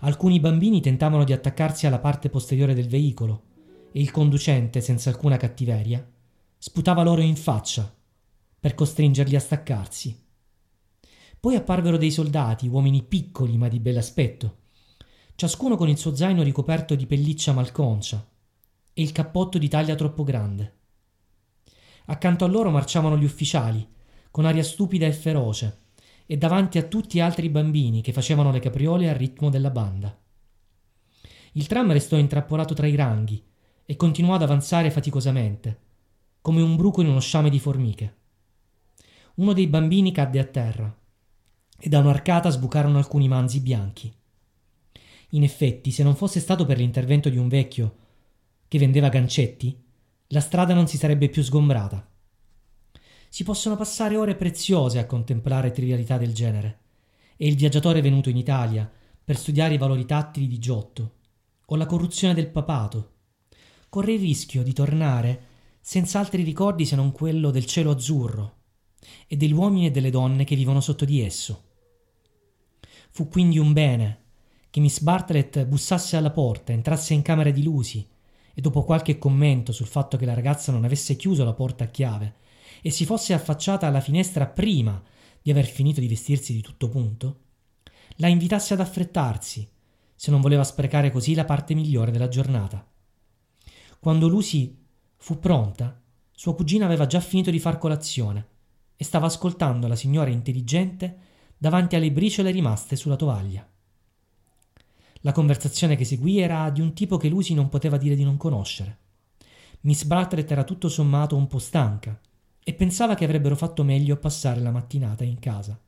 Alcuni 0.00 0.38
bambini 0.38 0.80
tentavano 0.80 1.24
di 1.24 1.32
attaccarsi 1.32 1.86
alla 1.86 1.98
parte 1.98 2.28
posteriore 2.30 2.74
del 2.74 2.88
veicolo 2.88 3.42
e 3.92 4.00
il 4.00 4.10
conducente, 4.10 4.80
senza 4.80 5.10
alcuna 5.10 5.36
cattiveria, 5.36 6.06
sputava 6.56 7.02
loro 7.02 7.20
in 7.20 7.36
faccia 7.36 7.92
per 8.60 8.74
costringerli 8.74 9.34
a 9.34 9.40
staccarsi. 9.40 10.26
Poi 11.40 11.54
apparvero 11.54 11.96
dei 11.96 12.10
soldati, 12.10 12.68
uomini 12.68 13.02
piccoli 13.02 13.56
ma 13.56 13.68
di 13.68 13.80
bell'aspetto, 13.80 14.56
ciascuno 15.34 15.76
con 15.76 15.88
il 15.88 15.96
suo 15.96 16.14
zaino 16.14 16.42
ricoperto 16.42 16.94
di 16.94 17.06
pelliccia 17.06 17.52
malconcia 17.52 18.26
e 18.92 19.02
il 19.02 19.12
cappotto 19.12 19.58
di 19.58 19.68
taglia 19.68 19.94
troppo 19.94 20.24
grande. 20.24 20.76
Accanto 22.06 22.44
a 22.44 22.48
loro 22.48 22.70
marciavano 22.70 23.16
gli 23.16 23.24
ufficiali, 23.24 23.86
con 24.30 24.44
aria 24.46 24.62
stupida 24.62 25.06
e 25.06 25.12
feroce, 25.12 25.78
e 26.30 26.36
davanti 26.36 26.76
a 26.76 26.82
tutti 26.82 27.20
altri 27.20 27.48
bambini 27.48 28.02
che 28.02 28.12
facevano 28.12 28.52
le 28.52 28.60
capriole 28.60 29.08
al 29.08 29.14
ritmo 29.14 29.48
della 29.48 29.70
banda. 29.70 30.14
Il 31.52 31.66
tram 31.66 31.90
restò 31.90 32.18
intrappolato 32.18 32.74
tra 32.74 32.86
i 32.86 32.94
ranghi 32.94 33.42
e 33.86 33.96
continuò 33.96 34.34
ad 34.34 34.42
avanzare 34.42 34.90
faticosamente, 34.90 35.80
come 36.42 36.60
un 36.60 36.76
bruco 36.76 37.00
in 37.00 37.08
uno 37.08 37.20
sciame 37.20 37.48
di 37.48 37.58
formiche. 37.58 38.16
Uno 39.36 39.54
dei 39.54 39.68
bambini 39.68 40.12
cadde 40.12 40.38
a 40.38 40.44
terra 40.44 40.94
e 41.78 41.88
da 41.88 41.98
un'arcata 42.00 42.50
sbucarono 42.50 42.98
alcuni 42.98 43.26
manzi 43.26 43.60
bianchi. 43.60 44.12
In 45.30 45.42
effetti, 45.42 45.90
se 45.90 46.02
non 46.02 46.14
fosse 46.14 46.40
stato 46.40 46.66
per 46.66 46.76
l'intervento 46.76 47.30
di 47.30 47.38
un 47.38 47.48
vecchio 47.48 47.96
che 48.68 48.78
vendeva 48.78 49.08
gancetti, 49.08 49.74
la 50.28 50.40
strada 50.40 50.74
non 50.74 50.86
si 50.86 50.98
sarebbe 50.98 51.30
più 51.30 51.42
sgombrata. 51.42 52.06
Si 53.28 53.44
possono 53.44 53.76
passare 53.76 54.16
ore 54.16 54.34
preziose 54.34 54.98
a 54.98 55.06
contemplare 55.06 55.70
trivialità 55.70 56.16
del 56.16 56.32
genere, 56.32 56.78
e 57.36 57.46
il 57.46 57.54
viaggiatore 57.54 58.00
venuto 58.00 58.28
in 58.28 58.36
Italia 58.36 58.90
per 59.24 59.36
studiare 59.36 59.74
i 59.74 59.78
valori 59.78 60.04
tattili 60.04 60.48
di 60.48 60.58
Giotto 60.58 61.12
o 61.66 61.76
la 61.76 61.86
corruzione 61.86 62.34
del 62.34 62.48
papato 62.48 63.12
corre 63.88 64.14
il 64.14 64.20
rischio 64.20 64.62
di 64.62 64.72
tornare 64.72 65.46
senza 65.80 66.18
altri 66.18 66.42
ricordi 66.42 66.84
se 66.84 66.96
non 66.96 67.12
quello 67.12 67.50
del 67.50 67.64
cielo 67.64 67.92
azzurro 67.92 68.56
e 69.26 69.36
degli 69.36 69.52
uomini 69.52 69.86
e 69.86 69.90
delle 69.90 70.10
donne 70.10 70.44
che 70.44 70.56
vivono 70.56 70.80
sotto 70.80 71.04
di 71.04 71.20
esso. 71.22 71.64
Fu 73.10 73.28
quindi 73.28 73.58
un 73.58 73.72
bene 73.72 74.22
che 74.70 74.80
Miss 74.80 75.00
Bartlett 75.00 75.64
bussasse 75.64 76.16
alla 76.16 76.30
porta, 76.30 76.72
entrasse 76.72 77.14
in 77.14 77.22
camera 77.22 77.50
di 77.50 77.62
Lucy 77.62 78.06
e 78.52 78.60
dopo 78.60 78.82
qualche 78.82 79.18
commento 79.18 79.72
sul 79.72 79.86
fatto 79.86 80.16
che 80.16 80.26
la 80.26 80.34
ragazza 80.34 80.72
non 80.72 80.84
avesse 80.84 81.16
chiuso 81.16 81.44
la 81.44 81.54
porta 81.54 81.84
a 81.84 81.88
chiave 81.88 82.34
e 82.82 82.90
si 82.90 83.04
fosse 83.04 83.32
affacciata 83.32 83.86
alla 83.86 84.00
finestra 84.00 84.46
prima 84.46 85.02
di 85.42 85.50
aver 85.50 85.66
finito 85.66 86.00
di 86.00 86.08
vestirsi 86.08 86.52
di 86.52 86.60
tutto 86.60 86.88
punto, 86.88 87.40
la 88.16 88.28
invitasse 88.28 88.74
ad 88.74 88.80
affrettarsi, 88.80 89.68
se 90.14 90.30
non 90.30 90.40
voleva 90.40 90.64
sprecare 90.64 91.10
così 91.10 91.34
la 91.34 91.44
parte 91.44 91.74
migliore 91.74 92.10
della 92.10 92.28
giornata. 92.28 92.84
Quando 93.98 94.28
Lucy 94.28 94.76
fu 95.16 95.38
pronta, 95.38 96.00
sua 96.32 96.54
cugina 96.54 96.84
aveva 96.84 97.06
già 97.06 97.20
finito 97.20 97.50
di 97.50 97.58
far 97.58 97.78
colazione 97.78 98.46
e 98.96 99.04
stava 99.04 99.26
ascoltando 99.26 99.86
la 99.86 99.96
signora 99.96 100.30
intelligente 100.30 101.18
davanti 101.56 101.96
alle 101.96 102.12
briciole 102.12 102.50
rimaste 102.50 102.96
sulla 102.96 103.16
tovaglia. 103.16 103.66
La 105.22 105.32
conversazione 105.32 105.96
che 105.96 106.04
seguì 106.04 106.38
era 106.38 106.70
di 106.70 106.80
un 106.80 106.92
tipo 106.92 107.16
che 107.16 107.28
Lucy 107.28 107.54
non 107.54 107.68
poteva 107.68 107.96
dire 107.96 108.14
di 108.14 108.22
non 108.22 108.36
conoscere. 108.36 108.98
Miss 109.80 110.04
Bartlett 110.04 110.50
era 110.50 110.64
tutto 110.64 110.88
sommato 110.88 111.36
un 111.36 111.46
po' 111.46 111.58
stanca 111.58 112.20
e 112.68 112.74
pensava 112.74 113.14
che 113.14 113.24
avrebbero 113.24 113.56
fatto 113.56 113.82
meglio 113.82 114.12
a 114.12 114.18
passare 114.18 114.60
la 114.60 114.70
mattinata 114.70 115.24
in 115.24 115.38
casa, 115.38 115.80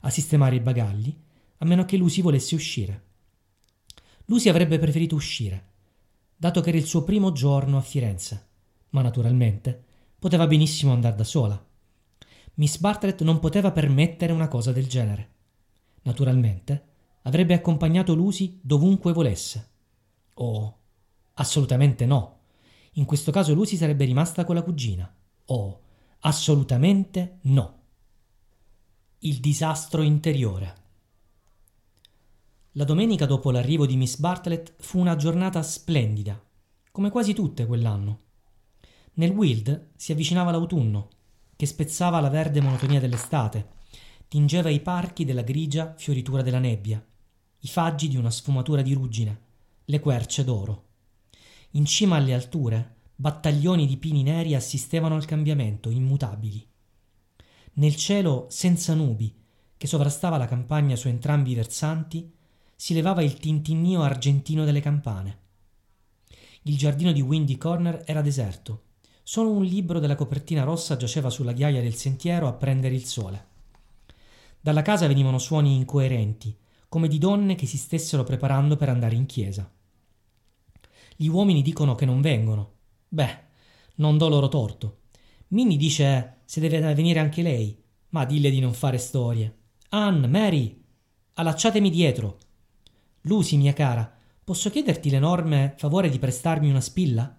a 0.00 0.10
sistemare 0.10 0.56
i 0.56 0.60
bagagli, 0.60 1.18
a 1.56 1.64
meno 1.64 1.86
che 1.86 1.96
Lucy 1.96 2.20
volesse 2.20 2.54
uscire. 2.54 3.04
Lucy 4.26 4.50
avrebbe 4.50 4.78
preferito 4.78 5.14
uscire, 5.14 5.68
dato 6.36 6.60
che 6.60 6.68
era 6.68 6.76
il 6.76 6.84
suo 6.84 7.02
primo 7.02 7.32
giorno 7.32 7.78
a 7.78 7.80
Firenze, 7.80 8.46
ma 8.90 9.00
naturalmente 9.00 9.84
poteva 10.18 10.46
benissimo 10.46 10.92
andare 10.92 11.16
da 11.16 11.24
sola. 11.24 11.66
Miss 12.56 12.76
Bartlett 12.76 13.22
non 13.22 13.38
poteva 13.38 13.72
permettere 13.72 14.34
una 14.34 14.48
cosa 14.48 14.70
del 14.70 14.88
genere. 14.88 15.30
Naturalmente 16.02 16.88
avrebbe 17.22 17.54
accompagnato 17.54 18.14
Lucy 18.14 18.60
dovunque 18.60 19.14
volesse. 19.14 19.70
Oh, 20.34 20.76
assolutamente 21.32 22.04
no. 22.04 22.40
In 22.96 23.06
questo 23.06 23.32
caso 23.32 23.54
Lucy 23.54 23.76
sarebbe 23.76 24.04
rimasta 24.04 24.44
con 24.44 24.56
la 24.56 24.62
cugina. 24.62 25.10
Oh, 25.46 25.81
assolutamente 26.24 27.38
no. 27.42 27.80
Il 29.18 29.40
disastro 29.40 30.02
interiore. 30.02 30.76
La 32.72 32.84
domenica 32.84 33.26
dopo 33.26 33.50
l'arrivo 33.50 33.86
di 33.86 33.96
Miss 33.96 34.18
Bartlett 34.18 34.74
fu 34.78 35.00
una 35.00 35.16
giornata 35.16 35.62
splendida, 35.62 36.40
come 36.92 37.10
quasi 37.10 37.34
tutte 37.34 37.66
quell'anno. 37.66 38.20
Nel 39.14 39.32
Wild 39.32 39.90
si 39.96 40.12
avvicinava 40.12 40.52
l'autunno 40.52 41.08
che 41.56 41.66
spezzava 41.66 42.20
la 42.20 42.30
verde 42.30 42.60
monotonia 42.60 43.00
dell'estate, 43.00 43.70
tingeva 44.28 44.70
i 44.70 44.80
parchi 44.80 45.24
della 45.24 45.42
grigia 45.42 45.94
fioritura 45.96 46.42
della 46.42 46.60
nebbia, 46.60 47.04
i 47.58 47.68
faggi 47.68 48.06
di 48.06 48.16
una 48.16 48.30
sfumatura 48.30 48.82
di 48.82 48.92
ruggine, 48.92 49.40
le 49.86 49.98
querce 49.98 50.44
d'oro. 50.44 50.84
In 51.72 51.84
cima 51.84 52.16
alle 52.16 52.32
alture, 52.32 52.96
battaglioni 53.22 53.86
di 53.86 53.98
pini 53.98 54.24
neri 54.24 54.56
assistevano 54.56 55.14
al 55.14 55.24
cambiamento, 55.24 55.90
immutabili. 55.90 56.66
Nel 57.74 57.94
cielo 57.94 58.46
senza 58.50 58.94
nubi, 58.94 59.32
che 59.76 59.86
sovrastava 59.86 60.36
la 60.38 60.46
campagna 60.46 60.96
su 60.96 61.06
entrambi 61.06 61.52
i 61.52 61.54
versanti, 61.54 62.34
si 62.74 62.94
levava 62.94 63.22
il 63.22 63.34
tintinnio 63.34 64.02
argentino 64.02 64.64
delle 64.64 64.80
campane. 64.80 65.38
Il 66.62 66.76
giardino 66.76 67.12
di 67.12 67.20
Windy 67.20 67.56
Corner 67.56 68.02
era 68.06 68.22
deserto, 68.22 68.82
Solo 69.22 69.52
un 69.52 69.62
libro 69.62 70.00
della 70.00 70.16
copertina 70.16 70.64
rossa 70.64 70.96
giaceva 70.96 71.30
sulla 71.30 71.52
ghiaia 71.52 71.80
del 71.80 71.94
sentiero 71.94 72.48
a 72.48 72.54
prendere 72.54 72.96
il 72.96 73.04
sole. 73.04 73.46
Dalla 74.60 74.82
casa 74.82 75.06
venivano 75.06 75.38
suoni 75.38 75.76
incoerenti, 75.76 76.58
come 76.88 77.06
di 77.06 77.18
donne 77.18 77.54
che 77.54 77.66
si 77.66 77.76
stessero 77.76 78.24
preparando 78.24 78.74
per 78.74 78.88
andare 78.88 79.14
in 79.14 79.26
chiesa. 79.26 79.70
Gli 81.14 81.28
uomini 81.28 81.62
dicono 81.62 81.94
che 81.94 82.04
non 82.04 82.20
vengono. 82.20 82.80
Beh, 83.12 83.38
non 83.96 84.16
do 84.16 84.28
loro 84.28 84.48
torto. 84.48 85.00
Minnie 85.48 85.76
dice 85.76 86.38
se 86.44 86.60
deve 86.60 86.94
venire 86.94 87.18
anche 87.18 87.42
lei, 87.42 87.78
ma 88.10 88.24
dille 88.24 88.50
di 88.50 88.60
non 88.60 88.72
fare 88.72 88.96
storie. 88.98 89.56
Ann, 89.90 90.24
Mary, 90.24 90.82
allacciatemi 91.34 91.90
dietro. 91.90 92.38
Lucy, 93.22 93.56
mia 93.56 93.72
cara, 93.72 94.10
posso 94.42 94.70
chiederti 94.70 95.10
l'enorme 95.10 95.74
favore 95.76 96.08
di 96.08 96.18
prestarmi 96.18 96.70
una 96.70 96.80
spilla? 96.80 97.36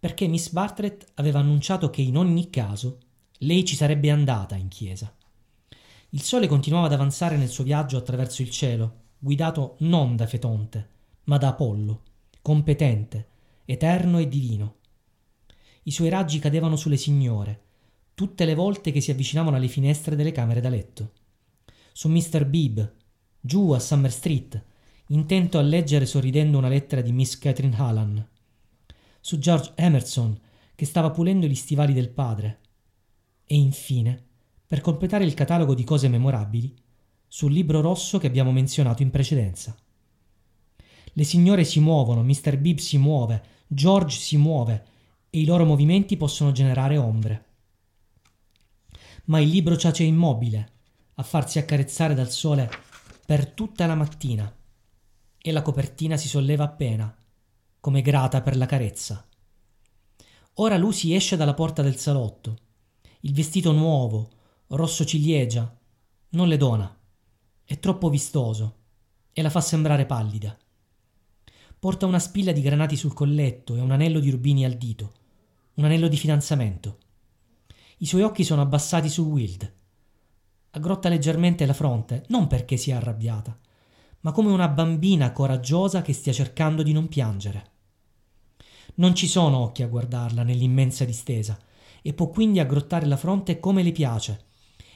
perché 0.00 0.26
Miss 0.26 0.48
Bartlett 0.48 1.06
aveva 1.16 1.40
annunciato 1.40 1.90
che 1.90 2.00
in 2.00 2.16
ogni 2.16 2.48
caso 2.48 3.00
lei 3.40 3.66
ci 3.66 3.76
sarebbe 3.76 4.10
andata 4.10 4.56
in 4.56 4.68
chiesa. 4.68 5.14
Il 6.10 6.22
sole 6.22 6.46
continuava 6.46 6.86
ad 6.86 6.94
avanzare 6.94 7.36
nel 7.36 7.50
suo 7.50 7.64
viaggio 7.64 7.98
attraverso 7.98 8.40
il 8.40 8.48
cielo, 8.48 8.94
guidato 9.18 9.76
non 9.80 10.16
da 10.16 10.26
Fetonte, 10.26 10.88
ma 11.24 11.36
da 11.36 11.48
Apollo, 11.48 12.02
competente, 12.40 13.28
eterno 13.70 14.18
e 14.18 14.28
divino. 14.28 14.76
I 15.84 15.90
suoi 15.90 16.08
raggi 16.08 16.38
cadevano 16.38 16.76
sulle 16.76 16.96
signore, 16.96 17.62
tutte 18.14 18.44
le 18.44 18.54
volte 18.54 18.92
che 18.92 19.00
si 19.00 19.10
avvicinavano 19.10 19.56
alle 19.56 19.68
finestre 19.68 20.16
delle 20.16 20.32
camere 20.32 20.60
da 20.60 20.68
letto. 20.68 21.12
Su 21.92 22.08
Mr. 22.08 22.46
Beebe, 22.46 22.94
giù 23.40 23.70
a 23.70 23.78
Summer 23.78 24.10
Street, 24.10 24.62
intento 25.08 25.58
a 25.58 25.62
leggere 25.62 26.06
sorridendo 26.06 26.58
una 26.58 26.68
lettera 26.68 27.00
di 27.00 27.12
Miss 27.12 27.38
Catherine 27.38 27.76
Hallan 27.76 28.28
su 29.20 29.38
George 29.38 29.72
Emerson 29.74 30.38
che 30.74 30.86
stava 30.86 31.10
pulendo 31.10 31.46
gli 31.46 31.54
stivali 31.54 31.92
del 31.92 32.08
padre 32.08 32.60
e 33.44 33.56
infine, 33.56 34.24
per 34.66 34.80
completare 34.80 35.24
il 35.24 35.34
catalogo 35.34 35.74
di 35.74 35.84
cose 35.84 36.08
memorabili, 36.08 36.74
sul 37.26 37.52
libro 37.52 37.80
rosso 37.80 38.18
che 38.18 38.26
abbiamo 38.26 38.52
menzionato 38.52 39.02
in 39.02 39.10
precedenza. 39.10 39.76
Le 41.12 41.24
signore 41.24 41.64
si 41.64 41.80
muovono, 41.80 42.22
Mr. 42.22 42.56
Bibb 42.56 42.78
si 42.78 42.96
muove, 42.96 43.42
George 43.72 44.18
si 44.18 44.36
muove 44.36 44.84
e 45.30 45.38
i 45.38 45.44
loro 45.44 45.64
movimenti 45.64 46.16
possono 46.16 46.50
generare 46.50 46.96
ombre. 46.96 47.44
Ma 49.26 49.38
il 49.38 49.48
libro 49.48 49.76
giace 49.76 50.02
immobile, 50.02 50.72
a 51.14 51.22
farsi 51.22 51.60
accarezzare 51.60 52.14
dal 52.14 52.32
sole 52.32 52.68
per 53.24 53.46
tutta 53.46 53.86
la 53.86 53.94
mattina 53.94 54.52
e 55.38 55.52
la 55.52 55.62
copertina 55.62 56.16
si 56.16 56.26
solleva 56.26 56.64
appena 56.64 57.16
come 57.78 58.02
grata 58.02 58.40
per 58.40 58.56
la 58.56 58.66
carezza. 58.66 59.24
Ora 60.54 60.76
Lucy 60.76 61.14
esce 61.14 61.36
dalla 61.36 61.54
porta 61.54 61.80
del 61.80 61.96
salotto. 61.96 62.58
Il 63.20 63.32
vestito 63.32 63.70
nuovo, 63.70 64.30
rosso 64.66 65.04
ciliegia, 65.04 65.78
non 66.30 66.48
le 66.48 66.56
dona. 66.56 66.92
È 67.64 67.78
troppo 67.78 68.08
vistoso 68.08 68.78
e 69.32 69.42
la 69.42 69.50
fa 69.50 69.60
sembrare 69.60 70.06
pallida. 70.06 70.58
Porta 71.80 72.04
una 72.04 72.18
spilla 72.18 72.52
di 72.52 72.60
granati 72.60 72.94
sul 72.94 73.14
colletto 73.14 73.74
e 73.74 73.80
un 73.80 73.90
anello 73.90 74.20
di 74.20 74.28
rubini 74.28 74.66
al 74.66 74.74
dito, 74.74 75.14
un 75.76 75.84
anello 75.84 76.08
di 76.08 76.16
fidanzamento. 76.18 76.98
I 78.00 78.06
suoi 78.06 78.20
occhi 78.20 78.44
sono 78.44 78.60
abbassati 78.60 79.08
su 79.08 79.22
Wild. 79.22 79.72
Aggrotta 80.72 81.08
leggermente 81.08 81.64
la 81.64 81.72
fronte, 81.72 82.26
non 82.28 82.48
perché 82.48 82.76
sia 82.76 82.98
arrabbiata, 82.98 83.58
ma 84.20 84.30
come 84.32 84.50
una 84.50 84.68
bambina 84.68 85.32
coraggiosa 85.32 86.02
che 86.02 86.12
stia 86.12 86.34
cercando 86.34 86.82
di 86.82 86.92
non 86.92 87.08
piangere. 87.08 87.70
Non 88.96 89.14
ci 89.14 89.26
sono 89.26 89.56
occhi 89.56 89.82
a 89.82 89.88
guardarla 89.88 90.42
nell'immensa 90.42 91.06
distesa, 91.06 91.58
e 92.02 92.12
può 92.12 92.28
quindi 92.28 92.60
aggrottare 92.60 93.06
la 93.06 93.16
fronte 93.16 93.58
come 93.58 93.82
le 93.82 93.92
piace 93.92 94.44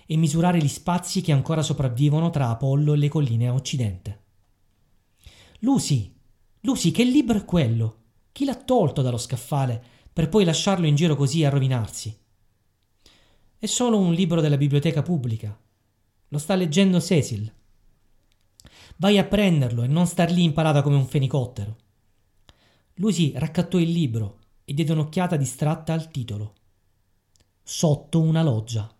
e 0.04 0.16
misurare 0.18 0.58
gli 0.58 0.68
spazi 0.68 1.22
che 1.22 1.32
ancora 1.32 1.62
sopravvivono 1.62 2.28
tra 2.28 2.50
Apollo 2.50 2.92
e 2.92 2.96
le 2.98 3.08
colline 3.08 3.48
a 3.48 3.54
occidente. 3.54 4.20
Lucy, 5.60 6.13
Lucy, 6.66 6.92
che 6.92 7.04
libro 7.04 7.36
è 7.36 7.44
quello? 7.44 7.96
Chi 8.32 8.46
l'ha 8.46 8.54
tolto 8.54 9.02
dallo 9.02 9.18
scaffale 9.18 9.82
per 10.10 10.30
poi 10.30 10.44
lasciarlo 10.44 10.86
in 10.86 10.94
giro 10.94 11.14
così 11.14 11.44
a 11.44 11.50
rovinarsi? 11.50 12.16
È 13.58 13.66
solo 13.66 13.98
un 13.98 14.14
libro 14.14 14.40
della 14.40 14.56
biblioteca 14.56 15.02
pubblica. 15.02 15.54
Lo 16.28 16.38
sta 16.38 16.54
leggendo 16.54 17.02
Cecil. 17.02 17.52
Vai 18.96 19.18
a 19.18 19.24
prenderlo 19.24 19.82
e 19.82 19.88
non 19.88 20.06
star 20.06 20.30
lì 20.30 20.42
imparata 20.42 20.80
come 20.80 20.96
un 20.96 21.06
fenicottero. 21.06 21.76
Lucy 22.94 23.32
raccattò 23.34 23.78
il 23.78 23.90
libro 23.90 24.38
e 24.64 24.72
diede 24.72 24.92
un'occhiata 24.92 25.36
distratta 25.36 25.92
al 25.92 26.10
titolo. 26.10 26.54
Sotto 27.62 28.22
una 28.22 28.42
loggia. 28.42 28.90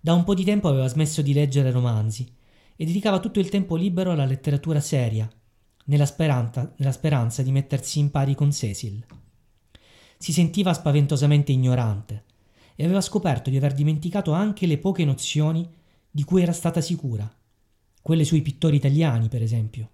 Da 0.00 0.14
un 0.14 0.24
po' 0.24 0.32
di 0.32 0.44
tempo 0.44 0.68
aveva 0.68 0.88
smesso 0.88 1.20
di 1.20 1.34
leggere 1.34 1.70
romanzi 1.70 2.34
e 2.74 2.84
dedicava 2.86 3.20
tutto 3.20 3.40
il 3.40 3.50
tempo 3.50 3.76
libero 3.76 4.12
alla 4.12 4.24
letteratura 4.24 4.80
seria, 4.80 5.30
nella 5.84 6.06
nella 6.76 6.92
speranza 6.92 7.42
di 7.42 7.50
mettersi 7.50 7.98
in 7.98 8.10
pari 8.10 8.34
con 8.34 8.52
Cecil. 8.52 9.04
Si 10.18 10.32
sentiva 10.32 10.72
spaventosamente 10.72 11.52
ignorante 11.52 12.24
e 12.76 12.84
aveva 12.84 13.00
scoperto 13.00 13.50
di 13.50 13.56
aver 13.56 13.74
dimenticato 13.74 14.32
anche 14.32 14.66
le 14.66 14.78
poche 14.78 15.04
nozioni 15.04 15.68
di 16.10 16.24
cui 16.24 16.42
era 16.42 16.52
stata 16.52 16.80
sicura, 16.80 17.30
quelle 18.00 18.24
sui 18.24 18.42
pittori 18.42 18.76
italiani, 18.76 19.28
per 19.28 19.42
esempio. 19.42 19.90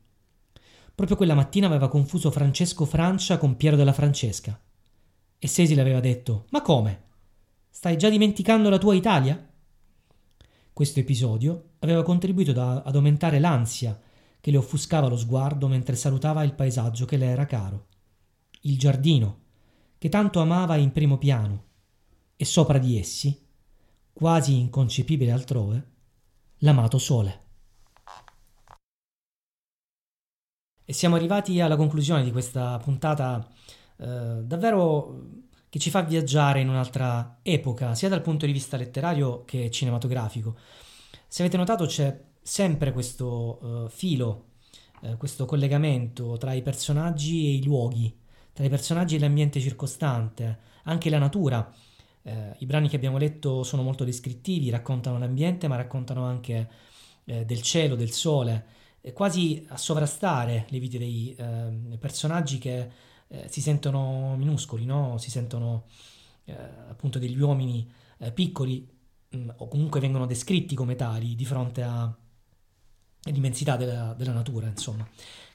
Proprio 0.94 1.16
quella 1.16 1.35
mattina 1.35 1.66
aveva 1.66 1.88
confuso 1.88 2.31
Francesco 2.31 2.85
Francia 2.85 3.38
con 3.38 3.57
Piero 3.57 3.77
della 3.77 3.92
Francesca. 3.92 4.61
E 5.38 5.48
Cecil 5.48 5.79
aveva 5.79 6.01
detto: 6.01 6.46
Ma 6.51 6.61
come? 6.61 7.05
Stai 7.70 7.96
già 7.96 8.09
dimenticando 8.09 8.68
la 8.68 8.79
tua 8.79 8.94
Italia? 8.94 9.48
Questo 10.72 11.01
episodio 11.01 11.70
aveva 11.79 12.03
contribuito 12.03 12.51
ad 12.61 12.94
aumentare 12.94 13.38
l'ansia 13.38 13.98
che 14.40 14.51
le 14.51 14.57
offuscava 14.57 15.09
lo 15.09 15.16
sguardo 15.16 15.68
mentre 15.68 15.96
salutava 15.96 16.42
il 16.42 16.55
paesaggio 16.55 17.05
che 17.05 17.16
le 17.16 17.27
era 17.27 17.46
caro. 17.46 17.87
Il 18.62 18.79
giardino, 18.79 19.40
che 19.98 20.09
tanto 20.09 20.40
amava 20.40 20.77
in 20.77 20.92
primo 20.92 21.18
piano, 21.18 21.64
e 22.37 22.44
sopra 22.44 22.79
di 22.79 22.98
essi, 22.98 23.46
quasi 24.12 24.59
inconcepibile 24.59 25.33
altrove, 25.33 25.90
l'amato 26.59 26.98
sole. 26.98 27.46
E 30.85 30.92
siamo 30.92 31.16
arrivati 31.16 31.61
alla 31.61 31.77
conclusione 31.77 32.24
di 32.24 32.33
questa 32.33 32.79
puntata 32.79 33.46
eh, 33.96 34.42
davvero 34.44 35.46
che 35.68 35.79
ci 35.79 35.90
fa 35.90 36.01
viaggiare 36.03 36.61
in 36.61 36.68
un'altra 36.68 37.40
epoca, 37.42 37.94
sia 37.94 38.09
dal 38.09 38.22
punto 38.22 38.46
di 38.46 38.53
vista 38.53 38.77
letterario 38.77 39.44
che 39.44 39.70
cinematografico. 39.70 40.57
Se 41.27 41.42
avete 41.42 41.59
notato 41.59 41.85
c'è 41.85 42.27
sempre 42.48 42.92
questo 42.92 43.58
uh, 43.61 43.88
filo, 43.90 44.52
uh, 45.02 45.18
questo 45.18 45.44
collegamento 45.44 46.38
tra 46.38 46.54
i 46.54 46.62
personaggi 46.62 47.46
e 47.46 47.54
i 47.56 47.62
luoghi, 47.62 48.12
tra 48.54 48.64
i 48.64 48.70
personaggi 48.70 49.16
e 49.16 49.18
l'ambiente 49.18 49.61
circostante, 49.61 50.58
anche 50.84 51.11
la 51.11 51.18
natura. 51.18 51.70
Uh, 52.22 52.54
I 52.56 52.64
brani 52.64 52.88
che 52.88 52.96
abbiamo 52.96 53.18
letto 53.18 53.62
sono 53.64 53.82
molto 53.82 54.02
descrittivi, 54.02 54.70
raccontano 54.70 55.18
l'ambiente, 55.18 55.68
ma 55.68 55.76
raccontano 55.76 56.24
anche 56.24 56.87
del 57.28 57.61
cielo, 57.61 57.94
del 57.94 58.11
sole, 58.11 58.64
quasi 59.12 59.62
a 59.68 59.76
sovrastare 59.76 60.64
le 60.70 60.78
vite 60.78 60.96
dei 60.96 61.37
ehm, 61.38 61.98
personaggi 61.98 62.56
che 62.56 62.90
si 63.48 63.61
sentono 63.61 64.34
minuscoli, 64.38 64.87
no? 64.87 65.18
si 65.18 65.30
sentono 65.30 65.84
appunto 66.88 67.18
degli 67.18 67.38
uomini 67.38 67.87
piccoli 68.32 68.88
mm, 69.37 69.50
o 69.56 69.68
comunque 69.68 70.00
vengono 70.00 70.24
descritti 70.24 70.74
come 70.74 70.96
tali 70.96 71.34
di 71.34 71.44
fronte 71.44 71.82
all'immensità 73.30 73.76
della, 73.76 74.14
della, 74.16 74.32
natura, 74.32 74.66
insomma, 74.66 75.06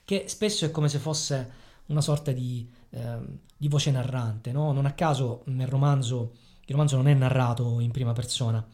che 0.03 0.25
spesso 0.27 0.65
è 0.65 0.71
come 0.71 0.89
se 0.89 0.99
fosse 0.99 1.62
una 1.88 2.01
sorta 2.01 2.31
di, 2.31 2.69
eh, 2.91 3.17
di 3.57 3.67
voce 3.67 3.91
narrante, 3.91 4.51
no? 4.51 4.71
Non 4.71 4.86
a 4.86 4.93
caso 4.93 5.43
nel 5.45 5.67
romanzo, 5.67 6.33
il 6.65 6.71
romanzo 6.71 6.95
non 6.95 7.07
è 7.07 7.13
narrato 7.13 7.79
in 7.79 7.91
prima 7.91 8.13
persona, 8.13 8.65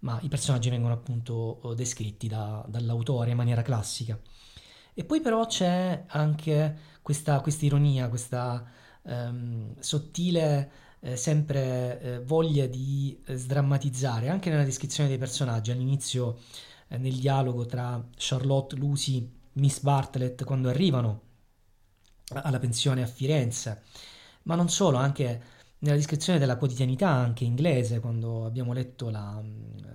ma 0.00 0.18
i 0.22 0.28
personaggi 0.28 0.70
vengono 0.70 0.94
appunto 0.94 1.60
eh, 1.64 1.74
descritti 1.74 2.28
da, 2.28 2.64
dall'autore 2.68 3.30
in 3.30 3.36
maniera 3.36 3.62
classica. 3.62 4.18
E 4.94 5.04
poi 5.04 5.20
però 5.20 5.46
c'è 5.46 6.04
anche 6.06 6.78
questa, 7.02 7.40
questa 7.40 7.66
ironia, 7.66 8.08
questa 8.08 8.64
ehm, 9.02 9.74
sottile 9.78 10.70
eh, 11.00 11.16
sempre 11.16 12.00
eh, 12.00 12.20
voglia 12.20 12.66
di 12.66 13.20
eh, 13.26 13.36
sdrammatizzare, 13.36 14.28
anche 14.28 14.50
nella 14.50 14.64
descrizione 14.64 15.08
dei 15.08 15.18
personaggi, 15.18 15.70
all'inizio 15.70 16.38
eh, 16.88 16.98
nel 16.98 17.16
dialogo 17.16 17.66
tra 17.66 18.04
Charlotte, 18.16 18.76
Lucy, 18.76 19.30
Miss 19.54 19.80
Bartlett, 19.80 20.44
quando 20.44 20.68
arrivano 20.68 21.22
alla 22.28 22.58
pensione 22.58 23.02
a 23.02 23.06
Firenze, 23.06 23.82
ma 24.42 24.54
non 24.54 24.68
solo, 24.68 24.96
anche 24.96 25.42
nella 25.78 25.96
descrizione 25.96 26.38
della 26.38 26.56
quotidianità, 26.56 27.08
anche 27.08 27.44
inglese, 27.44 28.00
quando 28.00 28.44
abbiamo 28.44 28.72
letto 28.72 29.10
la, 29.10 29.42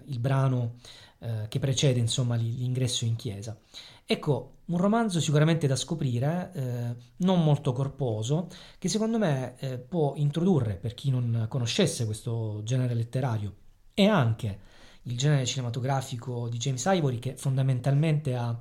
il 0.06 0.20
brano 0.20 0.76
eh, 1.20 1.46
che 1.48 1.60
precede 1.60 2.00
insomma, 2.00 2.36
l'ingresso 2.36 3.06
in 3.06 3.16
chiesa. 3.16 3.58
Ecco, 4.06 4.58
un 4.66 4.78
romanzo 4.78 5.20
sicuramente 5.20 5.68
da 5.68 5.76
scoprire, 5.76 6.52
eh, 6.54 6.96
non 7.18 7.44
molto 7.44 7.72
corposo, 7.72 8.48
che 8.78 8.90
secondo 8.90 9.18
me 9.18 9.56
eh, 9.60 9.78
può 9.78 10.14
introdurre, 10.16 10.76
per 10.76 10.94
chi 10.94 11.10
non 11.10 11.46
conoscesse 11.48 12.06
questo 12.06 12.62
genere 12.64 12.94
letterario, 12.94 13.56
e 13.94 14.08
anche 14.08 14.60
il 15.04 15.18
genere 15.18 15.46
cinematografico 15.46 16.48
di 16.50 16.58
James 16.58 16.84
Ivory, 16.86 17.20
che 17.20 17.36
fondamentalmente 17.36 18.36
ha 18.36 18.60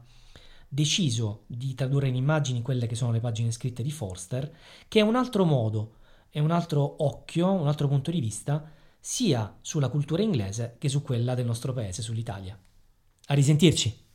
deciso 0.69 1.45
di 1.47 1.75
tradurre 1.75 2.09
in 2.09 2.15
immagini 2.15 2.63
quelle 2.63 2.87
che 2.87 2.95
sono 2.95 3.13
le 3.13 3.21
pagine 3.21 3.51
scritte 3.51 3.83
di 3.83 3.91
Forster, 3.91 4.55
che 4.89 5.01
è 5.01 5.03
un 5.03 5.17
altro 5.17 5.45
modo 5.45 5.97
e 6.31 6.41
un 6.41 6.51
altro 6.51 7.05
occhio, 7.05 7.51
un 7.51 7.67
altro 7.67 7.89
punto 7.89 8.11
di 8.11 8.21
vista, 8.21 8.71
sia 8.99 9.59
sulla 9.61 9.89
cultura 9.89 10.23
inglese 10.23 10.77
che 10.79 10.89
su 10.89 11.03
quella 11.03 11.35
del 11.35 11.47
nostro 11.47 11.73
paese, 11.73 12.03
sull'Italia. 12.03 12.59
A 13.27 13.35
risentirci! 13.35 14.09